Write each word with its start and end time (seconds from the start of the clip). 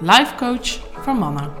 life 0.00 0.34
coach 0.34 0.68
voor 1.02 1.14
mannen. 1.14 1.52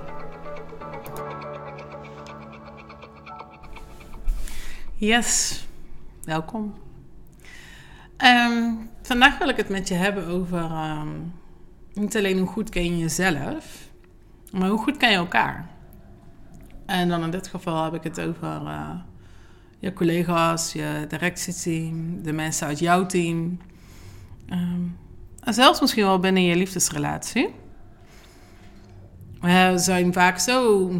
Yes, 4.94 5.64
welkom. 6.24 6.74
Ehm, 8.16 8.72
vandaag 9.02 9.38
wil 9.38 9.48
ik 9.48 9.56
het 9.56 9.68
met 9.68 9.88
je 9.88 9.94
hebben 9.94 10.26
over 10.26 10.58
ehm, 10.58 11.08
niet 11.92 12.16
alleen 12.16 12.38
hoe 12.38 12.48
goed 12.48 12.70
ken 12.70 12.84
je 12.84 12.98
jezelf, 12.98 13.88
maar 14.52 14.68
hoe 14.68 14.78
goed 14.78 14.96
ken 14.96 15.10
je 15.10 15.16
elkaar. 15.16 15.68
En 16.86 17.08
dan 17.08 17.22
in 17.22 17.30
dit 17.30 17.48
geval 17.48 17.84
heb 17.84 17.94
ik 17.94 18.02
het 18.02 18.20
over 18.20 18.62
uh, 18.62 18.90
je 19.78 19.92
collega's, 19.92 20.72
je 20.72 21.04
directieteam, 21.08 22.22
de 22.22 22.32
mensen 22.32 22.66
uit 22.66 22.78
jouw 22.78 23.06
team. 23.06 23.58
Um, 24.50 24.98
en 25.40 25.54
zelfs 25.54 25.80
misschien 25.80 26.04
wel 26.04 26.18
binnen 26.18 26.42
je 26.42 26.56
liefdesrelatie. 26.56 27.54
We 29.40 29.72
zijn 29.76 30.12
vaak 30.12 30.38
zo 30.38 30.90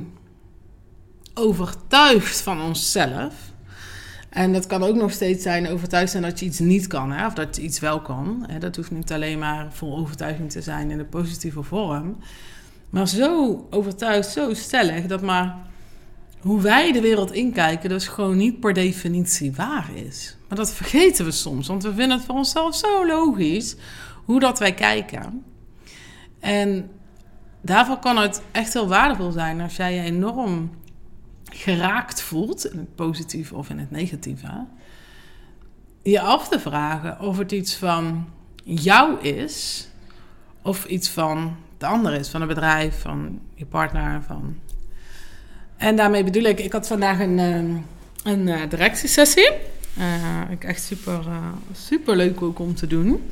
overtuigd 1.35 2.41
van 2.41 2.63
onszelf. 2.63 3.35
En 4.29 4.53
dat 4.53 4.67
kan 4.67 4.83
ook 4.83 4.97
nog 4.97 5.11
steeds 5.11 5.43
zijn 5.43 5.69
overtuigd 5.69 6.11
zijn 6.11 6.23
dat 6.23 6.41
je 6.41 6.47
iets 6.47 6.59
niet 6.59 6.87
kan, 6.87 7.13
hè? 7.13 7.27
of 7.27 7.35
dat 7.35 7.57
je 7.57 7.63
iets 7.63 7.81
wel 7.81 8.01
kan. 8.01 8.51
Dat 8.59 8.77
hoeft 8.77 8.91
niet 8.91 9.13
alleen 9.13 9.39
maar 9.39 9.73
vol 9.73 9.97
overtuiging 9.97 10.51
te 10.51 10.63
zijn 10.63 10.91
in 10.91 10.99
de 10.99 11.05
positieve 11.05 11.63
vorm. 11.63 12.17
Maar 12.91 13.09
zo 13.09 13.67
overtuigd, 13.71 14.31
zo 14.31 14.55
stellig, 14.55 15.07
dat 15.07 15.23
maar 15.23 15.57
hoe 16.41 16.61
wij 16.61 16.93
de 16.93 17.01
wereld 17.01 17.33
inkijken, 17.33 17.89
dus 17.89 18.09
gewoon 18.09 18.37
niet 18.37 18.61
per 18.61 18.73
definitie 18.73 19.53
waar 19.53 19.91
is. 19.95 20.37
Maar 20.49 20.59
dat 20.59 20.73
vergeten 20.73 21.25
we 21.25 21.31
soms, 21.31 21.67
want 21.67 21.83
we 21.83 21.95
vinden 21.95 22.17
het 22.17 22.27
voor 22.27 22.35
onszelf 22.35 22.77
zo 22.77 23.07
logisch 23.07 23.77
hoe 24.25 24.41
dat 24.41 24.59
wij 24.59 24.75
kijken. 24.75 25.45
En 26.41 26.91
daarvoor 27.67 27.99
kan 27.99 28.19
het 28.19 28.43
echt 28.53 28.73
heel 28.73 28.89
waardevol 28.89 29.31
zijn 29.31 29.61
als 29.61 29.77
jij 29.77 29.95
je 29.95 30.01
enorm 30.01 30.71
geraakt 31.45 32.23
voelt, 32.23 32.73
in 32.73 32.79
het 32.79 32.95
positieve 32.95 33.55
of 33.55 33.71
in 33.71 33.79
het 33.79 33.91
negatieve, 33.91 34.67
je 36.03 36.21
af 36.21 36.49
te 36.49 36.61
vragen 36.61 37.21
of 37.21 37.39
het 37.39 37.53
iets 37.53 37.77
van 37.77 38.29
jou 38.65 39.21
is 39.21 39.89
of 40.63 40.85
iets 40.85 41.09
van 41.09 41.57
de 41.79 41.87
ander 41.87 42.13
is, 42.13 42.29
van 42.29 42.41
het 42.41 42.49
bedrijf, 42.49 43.01
van 43.01 43.41
je 43.55 43.67
partner. 43.67 44.23
Van... 44.23 44.57
En 45.77 45.97
daarmee 45.97 46.25
bedoel 46.25 46.43
ik, 46.43 46.61
ik 46.61 46.73
had 46.73 46.87
vandaag 46.87 47.21
een, 47.21 47.39
ehm, 47.39 47.77
een 48.25 48.49
eh, 48.49 48.71
directiesessie. 48.71 49.51
Uh, 49.99 50.41
ik 50.51 50.65
echt 50.65 50.83
super, 50.83 51.21
uh, 51.29 51.53
super 51.73 52.17
leuk 52.17 52.43
ook 52.43 52.59
om 52.59 52.75
te 52.75 52.87
doen. 52.87 53.31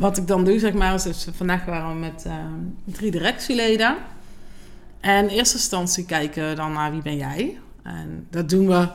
Wat 0.00 0.16
ik 0.16 0.26
dan 0.26 0.44
doe, 0.44 0.58
zeg 0.58 0.72
maar, 0.72 0.94
is 0.94 1.02
dus 1.02 1.26
vandaag 1.32 1.64
waren 1.64 1.88
we 1.88 1.98
met 1.98 2.24
uh, 2.26 2.34
drie 2.84 3.10
directieleden. 3.10 3.96
En 5.00 5.28
in 5.28 5.36
eerste 5.36 5.56
instantie 5.56 6.04
kijken 6.04 6.48
we 6.48 6.54
dan 6.54 6.72
naar 6.72 6.90
wie 6.90 7.02
ben 7.02 7.16
jij. 7.16 7.58
En 7.82 8.26
dat 8.30 8.48
doen 8.48 8.66
we 8.66 8.88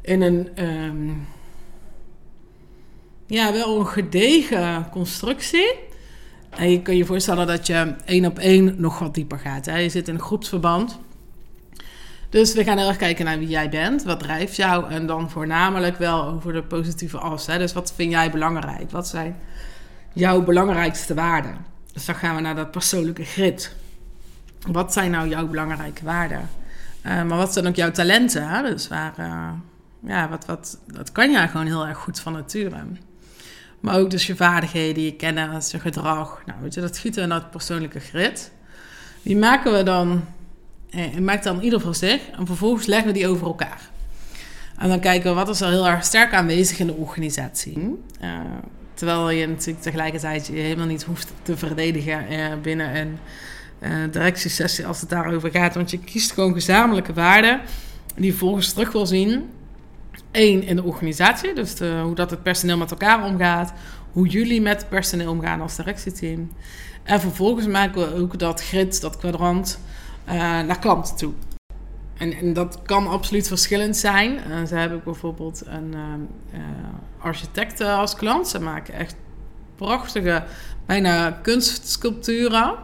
in 0.00 0.22
een, 0.22 0.64
um, 0.64 1.26
ja, 3.26 3.52
wel 3.52 3.78
een 3.78 3.86
gedegen 3.86 4.88
constructie. 4.90 5.74
En 6.50 6.70
je 6.70 6.82
kan 6.82 6.96
je 6.96 7.04
voorstellen 7.04 7.46
dat 7.46 7.66
je 7.66 7.94
één 8.04 8.24
op 8.24 8.38
één 8.38 8.74
nog 8.80 8.98
wat 8.98 9.14
dieper 9.14 9.38
gaat. 9.38 9.66
Hè? 9.66 9.78
Je 9.78 9.88
zit 9.88 10.08
in 10.08 10.14
een 10.14 10.20
groepsverband. 10.20 10.98
Dus 12.28 12.54
we 12.54 12.64
gaan 12.64 12.78
heel 12.78 12.88
erg 12.88 12.96
kijken 12.96 13.24
naar 13.24 13.38
wie 13.38 13.48
jij 13.48 13.68
bent, 13.68 14.02
wat 14.02 14.20
drijft 14.20 14.56
jou 14.56 14.90
en 14.90 15.06
dan 15.06 15.30
voornamelijk 15.30 15.98
wel 15.98 16.24
over 16.24 16.52
de 16.52 16.62
positieve 16.62 17.18
as. 17.18 17.46
Hè? 17.46 17.58
Dus 17.58 17.72
wat 17.72 17.92
vind 17.96 18.10
jij 18.10 18.30
belangrijk? 18.30 18.90
Wat 18.90 19.08
zijn 19.08 19.36
jouw 20.12 20.42
belangrijkste 20.42 21.14
waarden? 21.14 21.56
Dus 21.92 22.04
dan 22.04 22.14
gaan 22.14 22.34
we 22.34 22.40
naar 22.40 22.54
dat 22.54 22.70
persoonlijke 22.70 23.24
grid. 23.24 23.76
Wat 24.66 24.92
zijn 24.92 25.10
nou 25.10 25.28
jouw 25.28 25.46
belangrijke 25.46 26.04
waarden? 26.04 26.48
Uh, 27.06 27.22
maar 27.22 27.36
wat 27.38 27.52
zijn 27.52 27.66
ook 27.66 27.74
jouw 27.74 27.90
talenten? 27.90 28.48
Hè? 28.48 28.62
Dus 28.62 28.88
waar, 28.88 29.14
uh, 29.18 29.50
ja, 30.06 30.28
wat, 30.28 30.46
wat, 30.46 30.78
dat 30.86 31.12
kan 31.12 31.30
jij 31.30 31.48
gewoon 31.48 31.66
heel 31.66 31.86
erg 31.86 31.98
goed 31.98 32.20
van 32.20 32.32
nature. 32.32 32.84
Maar 33.80 33.98
ook 33.98 34.10
dus 34.10 34.26
je 34.26 34.36
vaardigheden, 34.36 35.02
je 35.02 35.16
kennis, 35.16 35.70
je 35.70 35.80
gedrag. 35.80 36.42
Nou, 36.46 36.58
weet 36.62 36.74
je, 36.74 36.80
dat 36.80 36.96
schieten 36.96 37.22
we 37.22 37.28
naar 37.28 37.40
het 37.40 37.50
persoonlijke 37.50 38.00
grid. 38.00 38.52
Die 39.22 39.36
maken 39.36 39.72
we 39.72 39.82
dan, 39.82 40.24
eh, 40.90 41.18
maakt 41.18 41.44
dan 41.44 41.60
ieder 41.60 41.80
voor 41.80 41.94
zich. 41.94 42.28
En 42.30 42.46
vervolgens 42.46 42.86
leggen 42.86 43.06
we 43.06 43.12
die 43.12 43.28
over 43.28 43.46
elkaar. 43.46 43.90
En 44.78 44.88
dan 44.88 45.00
kijken 45.00 45.30
we 45.30 45.36
wat 45.36 45.48
is 45.48 45.60
er 45.60 45.68
heel 45.68 45.88
erg 45.88 46.04
sterk 46.04 46.34
aanwezig 46.34 46.78
in 46.78 46.86
de 46.86 46.94
organisatie. 46.94 47.78
Uh, 48.22 48.40
terwijl 48.94 49.30
je 49.30 49.46
natuurlijk 49.46 49.82
tegelijkertijd 49.82 50.46
je 50.46 50.52
helemaal 50.52 50.86
niet 50.86 51.02
hoeft 51.02 51.32
te 51.42 51.56
verdedigen 51.56 52.32
uh, 52.32 52.46
binnen 52.62 52.96
een 52.96 53.18
uh, 53.80 54.12
directiesessie 54.12 54.86
als 54.86 55.00
het 55.00 55.08
daarover 55.08 55.50
gaat. 55.50 55.74
Want 55.74 55.90
je 55.90 55.98
kiest 55.98 56.32
gewoon 56.32 56.52
gezamenlijke 56.52 57.12
waarden 57.12 57.60
die 58.14 58.24
je 58.24 58.36
volgens 58.36 58.72
terug 58.72 58.92
wil 58.92 59.06
zien. 59.06 59.50
Eén, 60.30 60.62
in 60.62 60.76
de 60.76 60.82
organisatie, 60.82 61.54
dus 61.54 61.74
de, 61.74 62.00
hoe 62.04 62.14
dat 62.14 62.30
het 62.30 62.42
personeel 62.42 62.76
met 62.76 62.90
elkaar 62.90 63.24
omgaat. 63.24 63.72
Hoe 64.12 64.26
jullie 64.26 64.60
met 64.60 64.80
het 64.80 64.88
personeel 64.88 65.30
omgaan 65.30 65.60
als 65.60 65.76
directieteam. 65.76 66.52
En 67.02 67.20
vervolgens 67.20 67.66
maken 67.66 68.00
we 68.00 68.20
ook 68.20 68.38
dat 68.38 68.62
grid, 68.62 69.00
dat 69.00 69.16
kwadrant, 69.16 69.80
uh, 70.28 70.34
naar 70.34 70.78
klanten 70.78 71.16
toe. 71.16 71.32
En, 72.22 72.32
en, 72.32 72.52
dat 72.52 72.78
kan 72.82 73.06
absoluut 73.06 73.48
verschillend 73.48 73.96
zijn. 73.96 74.32
Uh, 74.32 74.66
ze 74.66 74.74
hebben 74.74 75.00
bijvoorbeeld 75.04 75.62
een 75.66 75.94
uh, 75.94 76.60
architect 77.18 77.80
als 77.80 78.14
klant. 78.14 78.48
Ze 78.48 78.60
maken 78.60 78.94
echt 78.94 79.16
prachtige, 79.76 80.44
bijna 80.86 81.30
kunstsculpturen. 81.30 82.74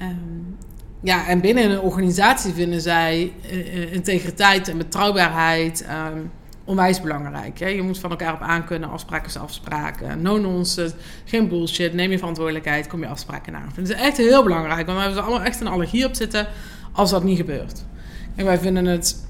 Um, 0.00 0.56
ja, 1.00 1.26
en 1.26 1.40
binnen 1.40 1.70
een 1.70 1.80
organisatie 1.80 2.52
vinden 2.52 2.80
zij 2.80 3.32
uh, 3.52 3.92
integriteit 3.92 4.68
en 4.68 4.78
betrouwbaarheid 4.78 5.86
um, 6.12 6.30
onwijs 6.64 7.00
belangrijk. 7.00 7.58
Hè? 7.58 7.68
Je 7.68 7.82
moet 7.82 7.98
van 7.98 8.10
elkaar 8.10 8.34
op 8.34 8.40
aankunnen, 8.40 8.90
afspraken 8.90 9.26
is 9.26 9.36
afspraken. 9.36 10.22
No 10.22 10.38
nonsense, 10.38 10.96
geen 11.24 11.48
bullshit, 11.48 11.92
neem 11.92 12.10
je 12.10 12.18
verantwoordelijkheid, 12.18 12.86
kom 12.86 13.00
je 13.00 13.08
afspraken 13.08 13.52
na. 13.52 13.62
Dat 13.74 13.88
is 13.88 13.94
echt 13.94 14.16
heel 14.16 14.42
belangrijk, 14.42 14.86
want 14.86 14.98
we 14.98 15.04
hebben 15.04 15.22
ze 15.22 15.28
allemaal 15.28 15.46
echt 15.46 15.60
een 15.60 15.66
allergie 15.66 16.06
op 16.06 16.14
zitten 16.14 16.46
als 16.92 17.10
dat 17.10 17.24
niet 17.24 17.36
gebeurt. 17.36 17.84
En 18.34 18.44
wij 18.44 18.58
vinden 18.58 18.84
het 18.84 19.26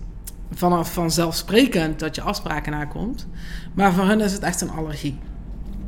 vanaf 0.52 0.92
vanzelfsprekend 0.92 1.98
dat 1.98 2.14
je 2.14 2.22
afspraken 2.22 2.72
nakomt, 2.72 3.26
maar 3.74 3.92
voor 3.92 4.04
hen 4.04 4.20
is 4.20 4.32
het 4.32 4.42
echt 4.42 4.60
een 4.60 4.70
allergie. 4.70 5.18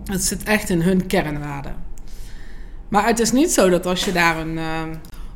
Het 0.04 0.24
zit 0.24 0.42
echt 0.42 0.70
in 0.70 0.82
hun 0.82 1.06
kernwaarden. 1.06 1.74
Maar 2.88 3.06
het 3.06 3.18
is 3.18 3.32
niet 3.32 3.50
zo 3.50 3.68
dat 3.68 3.86
als 3.86 4.04
je 4.04 4.12
daar 4.12 4.38
een 4.38 4.56
uh, 4.56 4.82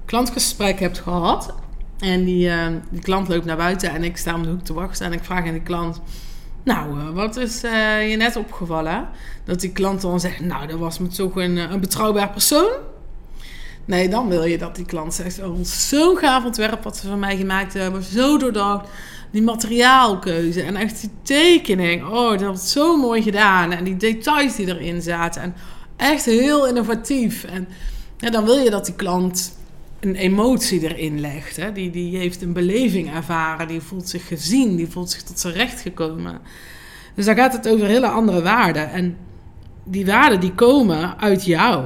klantgesprek 0.04 0.80
hebt 0.80 0.98
gehad 0.98 1.54
en 1.98 2.24
die, 2.24 2.48
uh, 2.48 2.66
die 2.90 3.00
klant 3.00 3.28
loopt 3.28 3.44
naar 3.44 3.56
buiten 3.56 3.90
en 3.90 4.04
ik 4.04 4.16
sta 4.16 4.34
om 4.34 4.42
de 4.42 4.48
hoek 4.48 4.64
te 4.64 4.72
wachten 4.72 5.06
en 5.06 5.12
ik 5.12 5.24
vraag 5.24 5.46
aan 5.46 5.52
die 5.52 5.62
klant: 5.62 6.00
Nou, 6.64 6.98
uh, 6.98 7.10
wat 7.10 7.36
is 7.36 7.60
je 8.10 8.14
net 8.18 8.36
opgevallen? 8.36 9.08
Dat 9.44 9.60
die 9.60 9.72
klant 9.72 10.00
dan 10.00 10.20
zegt: 10.20 10.40
Nou, 10.40 10.66
dat 10.66 10.78
was 10.78 10.98
met 10.98 11.14
zo'n 11.14 11.32
een, 11.34 11.56
een 11.56 11.80
betrouwbaar 11.80 12.30
persoon. 12.30 12.70
Nee, 13.90 14.08
dan 14.08 14.28
wil 14.28 14.44
je 14.44 14.58
dat 14.58 14.76
die 14.76 14.84
klant 14.84 15.14
zegt: 15.14 15.42
Oh, 15.42 15.58
zo'n 15.62 16.16
gaaf 16.16 16.44
ontwerp 16.44 16.82
wat 16.82 16.96
ze 16.96 17.06
van 17.06 17.18
mij 17.18 17.36
gemaakt 17.36 17.74
hebben, 17.74 18.02
zo 18.02 18.38
doordacht. 18.38 18.88
Die 19.30 19.42
materiaalkeuze 19.42 20.62
en 20.62 20.76
echt 20.76 21.00
die 21.00 21.10
tekening. 21.22 22.08
Oh, 22.08 22.30
dat 22.30 22.42
was 22.42 22.72
zo 22.72 22.96
mooi 22.96 23.22
gedaan. 23.22 23.72
En 23.72 23.84
die 23.84 23.96
details 23.96 24.56
die 24.56 24.66
erin 24.66 25.02
zaten. 25.02 25.42
En 25.42 25.54
echt 25.96 26.24
heel 26.24 26.66
innovatief. 26.66 27.44
En 27.44 27.68
dan 28.32 28.44
wil 28.44 28.56
je 28.56 28.70
dat 28.70 28.84
die 28.84 28.94
klant 28.94 29.58
een 30.00 30.14
emotie 30.14 30.80
erin 30.80 31.20
legt. 31.20 31.56
Hè? 31.56 31.72
Die, 31.72 31.90
die 31.90 32.16
heeft 32.16 32.42
een 32.42 32.52
beleving 32.52 33.14
ervaren, 33.14 33.68
die 33.68 33.80
voelt 33.80 34.08
zich 34.08 34.26
gezien, 34.26 34.76
die 34.76 34.88
voelt 34.88 35.10
zich 35.10 35.22
tot 35.22 35.40
zijn 35.40 35.54
recht 35.54 35.80
gekomen. 35.80 36.38
Dus 37.14 37.24
dan 37.24 37.36
gaat 37.36 37.52
het 37.52 37.68
over 37.68 37.86
hele 37.86 38.08
andere 38.08 38.42
waarden. 38.42 38.90
En 38.90 39.16
die 39.84 40.06
waarden 40.06 40.40
die 40.40 40.54
komen 40.54 41.18
uit 41.20 41.44
jou, 41.44 41.84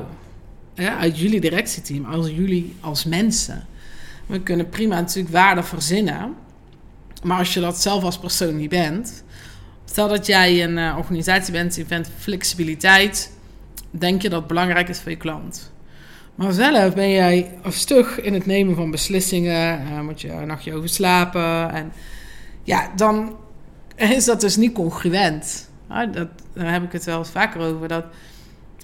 uit 0.76 1.19
jullie 1.19 1.41
directieteam, 1.41 2.05
als 2.05 2.31
jullie 2.31 2.76
als 2.81 3.05
mensen. 3.05 3.67
We 4.26 4.41
kunnen 4.41 4.69
prima 4.69 4.94
natuurlijk 4.94 5.35
waarden 5.35 5.65
verzinnen, 5.65 6.35
maar 7.23 7.38
als 7.38 7.55
je 7.55 7.61
dat 7.61 7.81
zelf 7.81 8.05
als 8.05 8.19
persoon 8.19 8.56
niet 8.56 8.69
bent, 8.69 9.25
stel 9.85 10.09
dat 10.09 10.26
jij 10.26 10.65
een 10.65 10.76
uh, 10.76 10.94
organisatie 10.99 11.53
bent, 11.53 11.75
je 11.75 11.85
bent 11.85 12.11
flexibiliteit, 12.19 13.32
denk 13.91 14.23
je 14.23 14.29
dat 14.29 14.47
belangrijk 14.47 14.88
is 14.88 14.99
voor 14.99 15.11
je 15.11 15.17
klant. 15.17 15.73
Maar 16.35 16.53
zelf 16.53 16.94
ben 16.94 17.11
jij 17.11 17.59
stug 17.69 18.20
in 18.20 18.35
het 18.35 18.47
nemen 18.47 18.75
van 18.75 18.91
beslissingen. 18.91 19.82
Uh, 19.82 20.00
moet 20.00 20.20
je 20.20 20.31
een 20.31 20.47
nachtje 20.47 20.75
over 20.75 20.88
slapen. 20.88 21.70
En 21.70 21.93
ja, 22.62 22.91
dan 22.97 23.37
is 23.97 24.25
dat 24.25 24.41
dus 24.41 24.56
niet 24.56 24.73
congruent. 24.73 25.69
dat, 26.12 26.29
daar 26.53 26.73
heb 26.73 26.82
ik 26.82 26.93
het 26.93 27.05
wel 27.05 27.19
eens 27.19 27.29
vaker 27.31 27.61
over. 27.61 27.88
Dat 27.88 28.05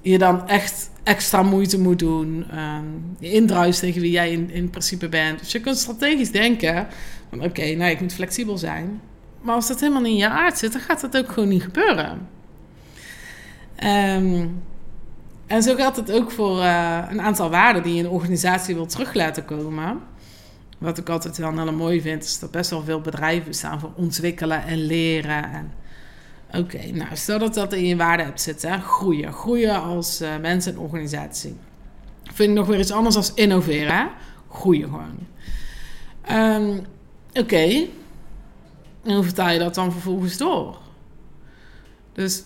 je 0.00 0.18
dan 0.18 0.48
echt 0.48 0.90
extra 1.02 1.42
moeite 1.42 1.78
moet 1.78 1.98
doen. 1.98 2.46
Um, 2.58 3.16
je 3.18 3.30
indruist 3.30 3.80
tegen 3.80 4.00
wie 4.00 4.10
jij 4.10 4.32
in, 4.32 4.50
in 4.50 4.70
principe 4.70 5.08
bent. 5.08 5.38
Dus 5.38 5.52
je 5.52 5.60
kunt 5.60 5.76
strategisch 5.76 6.30
denken: 6.30 6.86
oké, 7.30 7.74
nou, 7.74 7.90
ik 7.90 8.00
moet 8.00 8.12
flexibel 8.12 8.58
zijn. 8.58 9.00
Maar 9.40 9.54
als 9.54 9.68
dat 9.68 9.80
helemaal 9.80 10.04
in 10.04 10.16
je 10.16 10.28
aard 10.28 10.58
zit, 10.58 10.72
dan 10.72 10.80
gaat 10.80 11.00
dat 11.00 11.16
ook 11.16 11.32
gewoon 11.32 11.48
niet 11.48 11.62
gebeuren. 11.62 12.28
Um, 13.84 14.62
en 15.46 15.62
zo 15.62 15.74
geldt 15.74 15.96
het 15.96 16.12
ook 16.12 16.30
voor 16.30 16.58
uh, 16.58 17.02
een 17.10 17.20
aantal 17.20 17.50
waarden 17.50 17.82
die 17.82 17.92
je 17.92 17.98
in 17.98 18.04
een 18.04 18.10
organisatie 18.10 18.74
wil 18.74 18.86
terug 18.86 19.14
laten 19.14 19.44
komen. 19.44 20.00
Wat 20.78 20.98
ik 20.98 21.08
altijd 21.08 21.36
wel 21.36 21.52
heel 21.52 21.72
mooi 21.72 22.00
vind, 22.00 22.24
is 22.24 22.38
dat 22.38 22.50
best 22.50 22.70
wel 22.70 22.82
veel 22.82 23.00
bedrijven 23.00 23.54
staan 23.54 23.80
voor 23.80 23.92
ontwikkelen 23.96 24.64
en 24.64 24.86
leren. 24.86 25.52
En 25.52 25.72
Oké, 26.52 26.86
nou 26.92 27.16
stel 27.16 27.38
dat 27.38 27.54
dat 27.54 27.72
in 27.72 27.86
je 27.86 27.96
waarde 27.96 28.22
hebt 28.22 28.40
zitten. 28.40 28.82
Groeien. 28.82 29.32
Groeien 29.32 29.82
als 29.82 30.22
uh, 30.22 30.36
mens 30.36 30.66
en 30.66 30.78
organisatie. 30.78 31.56
Vind 32.22 32.50
ik 32.50 32.56
nog 32.56 32.66
weer 32.66 32.78
iets 32.78 32.92
anders 32.92 33.14
dan 33.14 33.24
innoveren. 33.34 34.10
Groeien 34.48 34.88
gewoon. 34.88 35.26
Um, 36.30 36.86
Oké. 37.32 37.86
En 39.02 39.14
hoe 39.14 39.22
vertaal 39.22 39.50
je 39.50 39.58
dat 39.58 39.74
dan 39.74 39.92
vervolgens 39.92 40.36
door? 40.36 40.78
Dus 42.12 42.42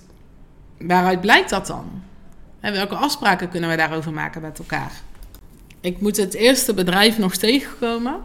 waaruit 0.79 1.21
blijkt 1.21 1.50
dat 1.50 1.67
dan? 1.67 2.03
En 2.61 2.73
welke 2.73 2.95
afspraken 2.95 3.49
kunnen 3.49 3.71
we 3.71 3.77
daarover 3.77 4.12
maken 4.12 4.43
met 4.43 4.59
elkaar? 4.59 4.93
Ik 5.81 6.00
moet 6.00 6.17
het 6.17 6.35
eerste 6.35 6.75
bedrijf 6.75 7.19
nog 7.19 7.37
tegenkomen... 7.37 8.23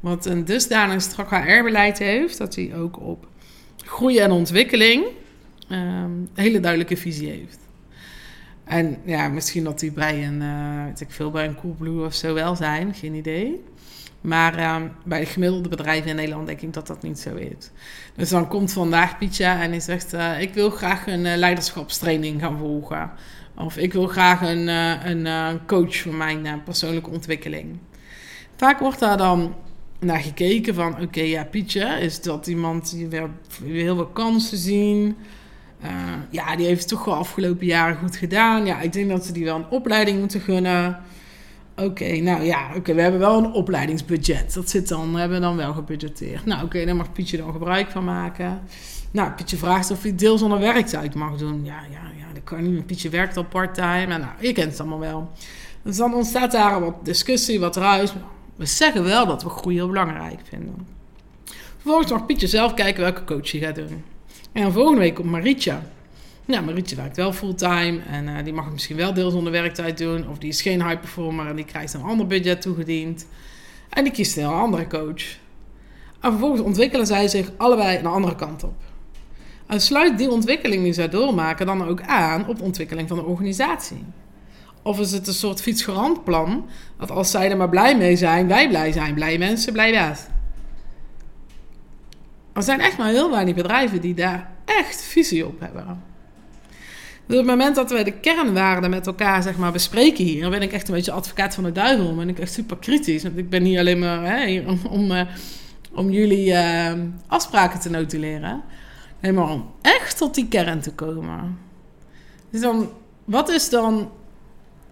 wat 0.00 0.26
een 0.26 0.44
dusdanig 0.44 1.02
strak 1.02 1.30
HR-beleid 1.30 1.98
heeft... 1.98 2.38
dat 2.38 2.54
hij 2.54 2.76
ook 2.76 3.00
op 3.00 3.26
groei 3.86 4.18
en 4.18 4.30
ontwikkeling 4.30 5.04
een 5.68 6.28
hele 6.34 6.60
duidelijke 6.60 6.96
visie 6.96 7.28
heeft. 7.28 7.58
En 8.64 8.98
ja, 9.04 9.28
misschien 9.28 9.64
dat 9.64 9.78
die 9.78 9.92
bij 9.92 10.26
een, 10.26 10.40
uh, 10.40 10.84
weet 10.84 11.00
ik 11.00 11.10
veel, 11.10 11.30
bij 11.30 11.46
een 11.46 11.60
Coolblue 11.60 12.04
of 12.04 12.14
zo 12.14 12.34
wel 12.34 12.56
zijn, 12.56 12.94
geen 12.94 13.14
idee. 13.14 13.64
Maar 14.20 14.74
um, 14.74 14.92
bij 15.04 15.20
de 15.20 15.26
gemiddelde 15.26 15.68
bedrijven 15.68 16.10
in 16.10 16.16
Nederland 16.16 16.46
denk 16.46 16.60
ik 16.60 16.72
dat 16.72 16.86
dat 16.86 17.02
niet 17.02 17.18
zo 17.18 17.34
is. 17.34 17.70
Dus 18.16 18.28
dan 18.28 18.48
komt 18.48 18.72
vandaag 18.72 19.18
Pietje 19.18 19.44
en 19.44 19.70
hij 19.70 19.80
zegt: 19.80 20.14
uh, 20.14 20.40
Ik 20.40 20.54
wil 20.54 20.70
graag 20.70 21.06
een 21.06 21.24
uh, 21.24 21.36
leiderschapstraining 21.36 22.40
gaan 22.40 22.58
volgen. 22.58 23.10
Of 23.54 23.76
ik 23.76 23.92
wil 23.92 24.06
graag 24.06 24.40
een, 24.40 24.68
een 25.26 25.60
coach 25.66 25.96
voor 25.96 26.14
mijn 26.14 26.62
persoonlijke 26.64 27.10
ontwikkeling. 27.10 27.78
Vaak 28.56 28.78
wordt 28.78 28.98
daar 28.98 29.16
dan 29.16 29.54
naar 30.00 30.20
gekeken 30.20 30.74
van... 30.74 31.00
oké, 31.00 31.20
ja, 31.20 31.44
Pietje, 31.44 31.84
is 32.00 32.22
dat 32.22 32.46
iemand 32.46 32.90
die 32.90 33.06
weer, 33.06 33.30
heel 33.64 33.94
veel 33.94 34.06
kansen 34.06 34.58
zien... 34.58 35.16
Uh, 35.84 35.90
ja, 36.30 36.56
die 36.56 36.66
heeft 36.66 36.80
het 36.80 36.88
toch 36.88 37.04
wel 37.04 37.14
afgelopen 37.14 37.66
jaren 37.66 37.96
goed 37.96 38.16
gedaan. 38.16 38.66
Ja, 38.66 38.80
ik 38.80 38.92
denk 38.92 39.08
dat 39.08 39.24
ze 39.24 39.32
die 39.32 39.44
wel 39.44 39.56
een 39.56 39.70
opleiding 39.70 40.18
moeten 40.18 40.40
gunnen. 40.40 40.98
Oké, 41.76 42.16
nou 42.16 42.42
ja, 42.42 42.70
oké, 42.76 42.94
we 42.94 43.00
hebben 43.00 43.20
wel 43.20 43.38
een 43.38 43.52
opleidingsbudget. 43.52 44.54
Dat 44.54 44.70
zit 44.70 44.88
dan, 44.88 45.12
we 45.12 45.20
hebben 45.20 45.40
dan 45.40 45.56
wel 45.56 45.72
gebudgeteerd. 45.72 46.44
Nou, 46.46 46.64
oké, 46.64 46.84
daar 46.84 46.96
mag 46.96 47.12
Pietje 47.12 47.36
dan 47.36 47.52
gebruik 47.52 47.90
van 47.90 48.04
maken. 48.04 48.60
Nou, 49.10 49.30
Pietje 49.30 49.56
vraagt 49.56 49.90
of 49.90 50.02
hij 50.02 50.14
deels 50.14 50.42
onder 50.42 50.58
werktijd 50.58 51.14
mag 51.14 51.36
doen. 51.36 51.64
Ja, 51.64 51.80
ja, 51.90 52.10
ja, 52.18 52.32
dat 52.34 52.44
kan 52.44 52.74
niet. 52.74 52.86
Pietje 52.86 53.08
werkt 53.08 53.36
al 53.36 53.44
part-time. 53.44 54.18
nou, 54.18 54.30
je 54.40 54.52
kent 54.52 54.70
het 54.70 54.80
allemaal 54.80 54.98
wel. 54.98 55.30
Dus 55.82 55.96
dan 55.96 56.14
ontstaat 56.14 56.52
daar 56.52 56.80
wat 56.80 57.04
discussie, 57.04 57.60
wat 57.60 57.76
ruis. 57.76 58.12
We 58.56 58.66
zeggen 58.66 59.04
wel 59.04 59.26
dat 59.26 59.42
we 59.42 59.48
groei 59.48 59.74
heel 59.76 59.88
belangrijk 59.88 60.40
vinden. 60.48 60.86
Vervolgens 61.74 62.10
mag 62.10 62.26
Pietje 62.26 62.46
zelf 62.46 62.74
kijken 62.74 63.02
welke 63.02 63.24
coach 63.24 63.50
hij 63.50 63.60
gaat 63.60 63.74
doen. 63.74 64.04
En 64.52 64.72
volgende 64.72 65.00
week 65.00 65.14
komt 65.14 65.30
Marietje. 65.30 65.78
Nou, 66.44 66.64
Marietje 66.64 66.96
werkt 66.96 67.16
wel 67.16 67.32
fulltime 67.32 68.00
en 68.10 68.28
uh, 68.28 68.44
die 68.44 68.52
mag 68.52 68.70
misschien 68.70 68.96
wel 68.96 69.14
deels 69.14 69.34
onder 69.34 69.52
werktijd 69.52 69.98
doen. 69.98 70.28
Of 70.28 70.38
die 70.38 70.48
is 70.48 70.62
geen 70.62 70.82
high 70.86 71.00
performer 71.00 71.46
en 71.46 71.56
die 71.56 71.64
krijgt 71.64 71.94
een 71.94 72.02
ander 72.02 72.26
budget 72.26 72.62
toegediend. 72.62 73.26
En 73.88 74.04
die 74.04 74.12
kiest 74.12 74.36
een 74.36 74.44
andere 74.44 74.86
coach. 74.86 75.22
En 76.20 76.30
vervolgens 76.30 76.60
ontwikkelen 76.60 77.06
zij 77.06 77.28
zich 77.28 77.50
allebei 77.56 77.98
een 77.98 78.06
andere 78.06 78.34
kant 78.34 78.64
op. 78.64 78.82
En 79.66 79.80
sluit 79.80 80.18
die 80.18 80.30
ontwikkeling 80.30 80.82
die 80.82 80.92
zij 80.92 81.08
doormaken 81.08 81.66
dan 81.66 81.88
ook 81.88 82.02
aan 82.02 82.48
op 82.48 82.56
de 82.56 82.62
ontwikkeling 82.62 83.08
van 83.08 83.16
de 83.16 83.24
organisatie. 83.24 84.04
Of 84.86 85.00
is 85.00 85.12
het 85.12 85.26
een 85.26 85.34
soort 85.34 85.62
fietsgarantplan? 85.62 86.68
Dat 86.98 87.10
als 87.10 87.30
zij 87.30 87.50
er 87.50 87.56
maar 87.56 87.68
blij 87.68 87.96
mee 87.96 88.16
zijn, 88.16 88.48
wij 88.48 88.68
blij 88.68 88.92
zijn. 88.92 89.14
Blij 89.14 89.38
mensen, 89.38 89.72
blij 89.72 89.92
baas. 89.92 90.20
Er 92.52 92.62
zijn 92.62 92.80
echt 92.80 92.98
maar 92.98 93.08
heel 93.08 93.30
weinig 93.30 93.54
bedrijven 93.54 94.00
die 94.00 94.14
daar 94.14 94.50
echt 94.64 95.02
visie 95.02 95.46
op 95.46 95.60
hebben. 95.60 96.02
Dus 97.26 97.38
op 97.38 97.46
het 97.46 97.56
moment 97.56 97.76
dat 97.76 97.90
wij 97.90 98.04
de 98.04 98.12
kernwaarden 98.12 98.90
met 98.90 99.06
elkaar 99.06 99.42
zeg 99.42 99.56
maar, 99.56 99.72
bespreken 99.72 100.24
hier, 100.24 100.42
dan 100.42 100.50
ben 100.50 100.62
ik 100.62 100.72
echt 100.72 100.88
een 100.88 100.94
beetje 100.94 101.12
advocaat 101.12 101.54
van 101.54 101.64
de 101.64 101.72
duivel. 101.72 102.14
Ben 102.14 102.28
ik 102.28 102.38
echt 102.38 102.52
super 102.52 102.76
kritisch. 102.76 103.22
Want 103.22 103.38
ik 103.38 103.50
ben 103.50 103.62
niet 103.62 103.78
alleen 103.78 103.98
maar 103.98 104.24
hè, 104.24 104.62
om, 104.66 104.80
om, 104.90 105.10
uh, 105.10 105.20
om 105.92 106.10
jullie 106.10 106.46
uh, 106.46 106.92
afspraken 107.26 107.80
te 107.80 107.90
notuleren. 107.90 108.62
Nee, 109.20 109.32
maar 109.32 109.50
om 109.50 109.70
echt 109.82 110.16
tot 110.16 110.34
die 110.34 110.48
kern 110.48 110.80
te 110.80 110.92
komen. 110.92 111.58
Dus 112.50 112.60
dan, 112.60 112.90
wat 113.24 113.48
is 113.48 113.70
dan 113.70 114.10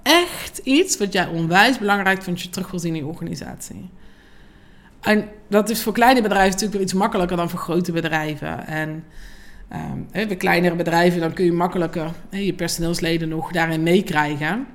echt 0.05 0.59
iets 0.59 0.99
wat 0.99 1.12
jij 1.12 1.27
onwijs 1.27 1.79
belangrijk 1.79 2.23
vindt 2.23 2.43
je 2.43 2.51
terug 2.51 2.71
wil 2.71 2.81
zien 2.81 2.95
in 2.95 3.05
je 3.05 3.11
organisatie. 3.11 3.91
En 5.01 5.29
dat 5.49 5.71
is 5.71 5.83
voor 5.83 5.93
kleine 5.93 6.23
bedrijven 6.23 6.51
natuurlijk 6.51 6.73
weer 6.73 6.83
iets 6.83 6.93
makkelijker 6.93 7.37
dan 7.37 7.51
voor 7.51 7.59
grote 7.59 7.93
bedrijven. 7.93 8.67
En 8.67 9.05
um, 9.73 10.06
bij 10.12 10.37
kleinere 10.37 10.75
bedrijven 10.75 11.21
dan 11.21 11.33
kun 11.33 11.45
je 11.45 11.53
makkelijker 11.53 12.11
je 12.31 12.53
personeelsleden 12.53 13.29
nog 13.29 13.53
daarin 13.53 13.83
meekrijgen. 13.83 14.67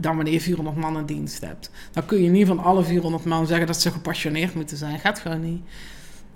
Dan 0.00 0.16
wanneer 0.16 0.32
je 0.32 0.40
400 0.40 0.76
man 0.76 0.98
in 0.98 1.06
dienst 1.06 1.40
hebt. 1.40 1.70
Dan 1.92 2.06
kun 2.06 2.22
je 2.22 2.30
niet 2.30 2.46
van 2.46 2.58
alle 2.58 2.84
400 2.84 3.24
man 3.24 3.46
zeggen 3.46 3.66
dat 3.66 3.80
ze 3.80 3.90
gepassioneerd 3.90 4.54
moeten 4.54 4.76
zijn. 4.76 4.98
Gaat 4.98 5.18
gewoon 5.18 5.44
niet. 5.44 5.62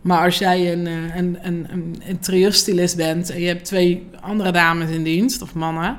Maar 0.00 0.24
als 0.24 0.38
jij 0.38 0.72
een, 0.72 0.86
eh, 0.86 1.16
een, 1.16 1.38
een, 1.42 1.66
een 1.70 1.96
interieurstylist 2.06 2.96
bent 2.96 3.30
en 3.30 3.40
je 3.40 3.46
hebt 3.46 3.64
twee 3.64 4.06
andere 4.20 4.52
dames 4.52 4.90
in 4.90 5.02
dienst 5.02 5.42
of 5.42 5.54
mannen 5.54 5.98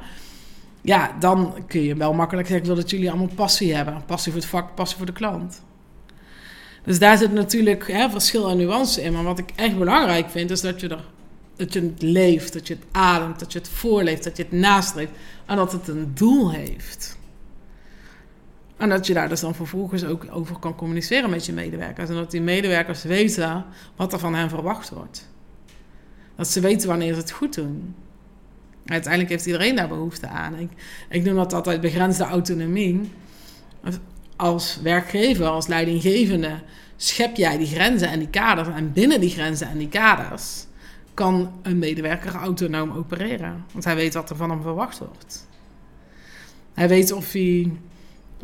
ja, 0.89 1.15
dan 1.19 1.63
kun 1.67 1.81
je 1.81 1.95
wel 1.95 2.13
makkelijk 2.13 2.47
zeggen: 2.47 2.75
dat 2.75 2.89
jullie 2.89 3.09
allemaal 3.09 3.35
passie 3.35 3.75
hebben. 3.75 4.03
Passie 4.05 4.31
voor 4.31 4.41
het 4.41 4.49
vak, 4.49 4.75
passie 4.75 4.97
voor 4.97 5.05
de 5.05 5.11
klant. 5.11 5.61
Dus 6.83 6.99
daar 6.99 7.17
zit 7.17 7.31
natuurlijk 7.31 7.87
hè, 7.87 8.09
verschil 8.09 8.49
en 8.49 8.57
nuance 8.57 9.01
in. 9.01 9.13
Maar 9.13 9.23
wat 9.23 9.39
ik 9.39 9.51
echt 9.55 9.77
belangrijk 9.77 10.29
vind, 10.29 10.51
is 10.51 10.61
dat 10.61 10.79
je, 10.79 10.87
er, 10.87 11.05
dat 11.55 11.73
je 11.73 11.81
het 11.81 12.01
leeft, 12.01 12.53
dat 12.53 12.67
je 12.67 12.73
het 12.73 12.83
ademt, 12.91 13.39
dat 13.39 13.53
je 13.53 13.59
het 13.59 13.69
voorleeft, 13.69 14.23
dat 14.23 14.37
je 14.37 14.43
het 14.43 14.51
nastreeft. 14.51 15.11
En 15.45 15.55
dat 15.55 15.71
het 15.71 15.87
een 15.87 16.11
doel 16.13 16.51
heeft. 16.51 17.17
En 18.77 18.89
dat 18.89 19.07
je 19.07 19.13
daar 19.13 19.29
dus 19.29 19.39
dan 19.39 19.55
vervolgens 19.55 20.05
ook 20.05 20.25
over 20.31 20.59
kan 20.59 20.75
communiceren 20.75 21.29
met 21.29 21.45
je 21.45 21.53
medewerkers. 21.53 22.09
En 22.09 22.15
dat 22.15 22.31
die 22.31 22.41
medewerkers 22.41 23.03
weten 23.03 23.65
wat 23.95 24.13
er 24.13 24.19
van 24.19 24.35
hen 24.35 24.49
verwacht 24.49 24.89
wordt. 24.89 25.29
Dat 26.35 26.47
ze 26.47 26.59
weten 26.59 26.87
wanneer 26.87 27.13
ze 27.13 27.19
het 27.19 27.31
goed 27.31 27.55
doen. 27.55 27.95
Uiteindelijk 28.89 29.31
heeft 29.31 29.45
iedereen 29.45 29.75
daar 29.75 29.87
behoefte 29.87 30.27
aan. 30.27 30.59
Ik, 30.59 30.69
ik 31.09 31.23
noem 31.23 31.35
dat 31.35 31.53
altijd 31.53 31.81
begrensde 31.81 32.23
autonomie. 32.23 33.11
Als 34.35 34.79
werkgever, 34.81 35.45
als 35.45 35.67
leidinggevende, 35.67 36.59
schep 36.95 37.35
jij 37.35 37.57
die 37.57 37.67
grenzen 37.67 38.09
en 38.09 38.19
die 38.19 38.29
kaders. 38.29 38.67
En 38.67 38.93
binnen 38.93 39.21
die 39.21 39.29
grenzen 39.29 39.69
en 39.69 39.77
die 39.77 39.89
kaders 39.89 40.65
kan 41.13 41.51
een 41.61 41.79
medewerker 41.79 42.35
autonoom 42.35 42.91
opereren. 42.91 43.65
Want 43.71 43.83
hij 43.83 43.95
weet 43.95 44.13
wat 44.13 44.29
er 44.29 44.35
van 44.35 44.49
hem 44.49 44.61
verwacht 44.61 44.99
wordt. 44.99 45.47
Hij 46.73 46.87
weet 46.87 47.11
of 47.11 47.31
hij 47.31 47.71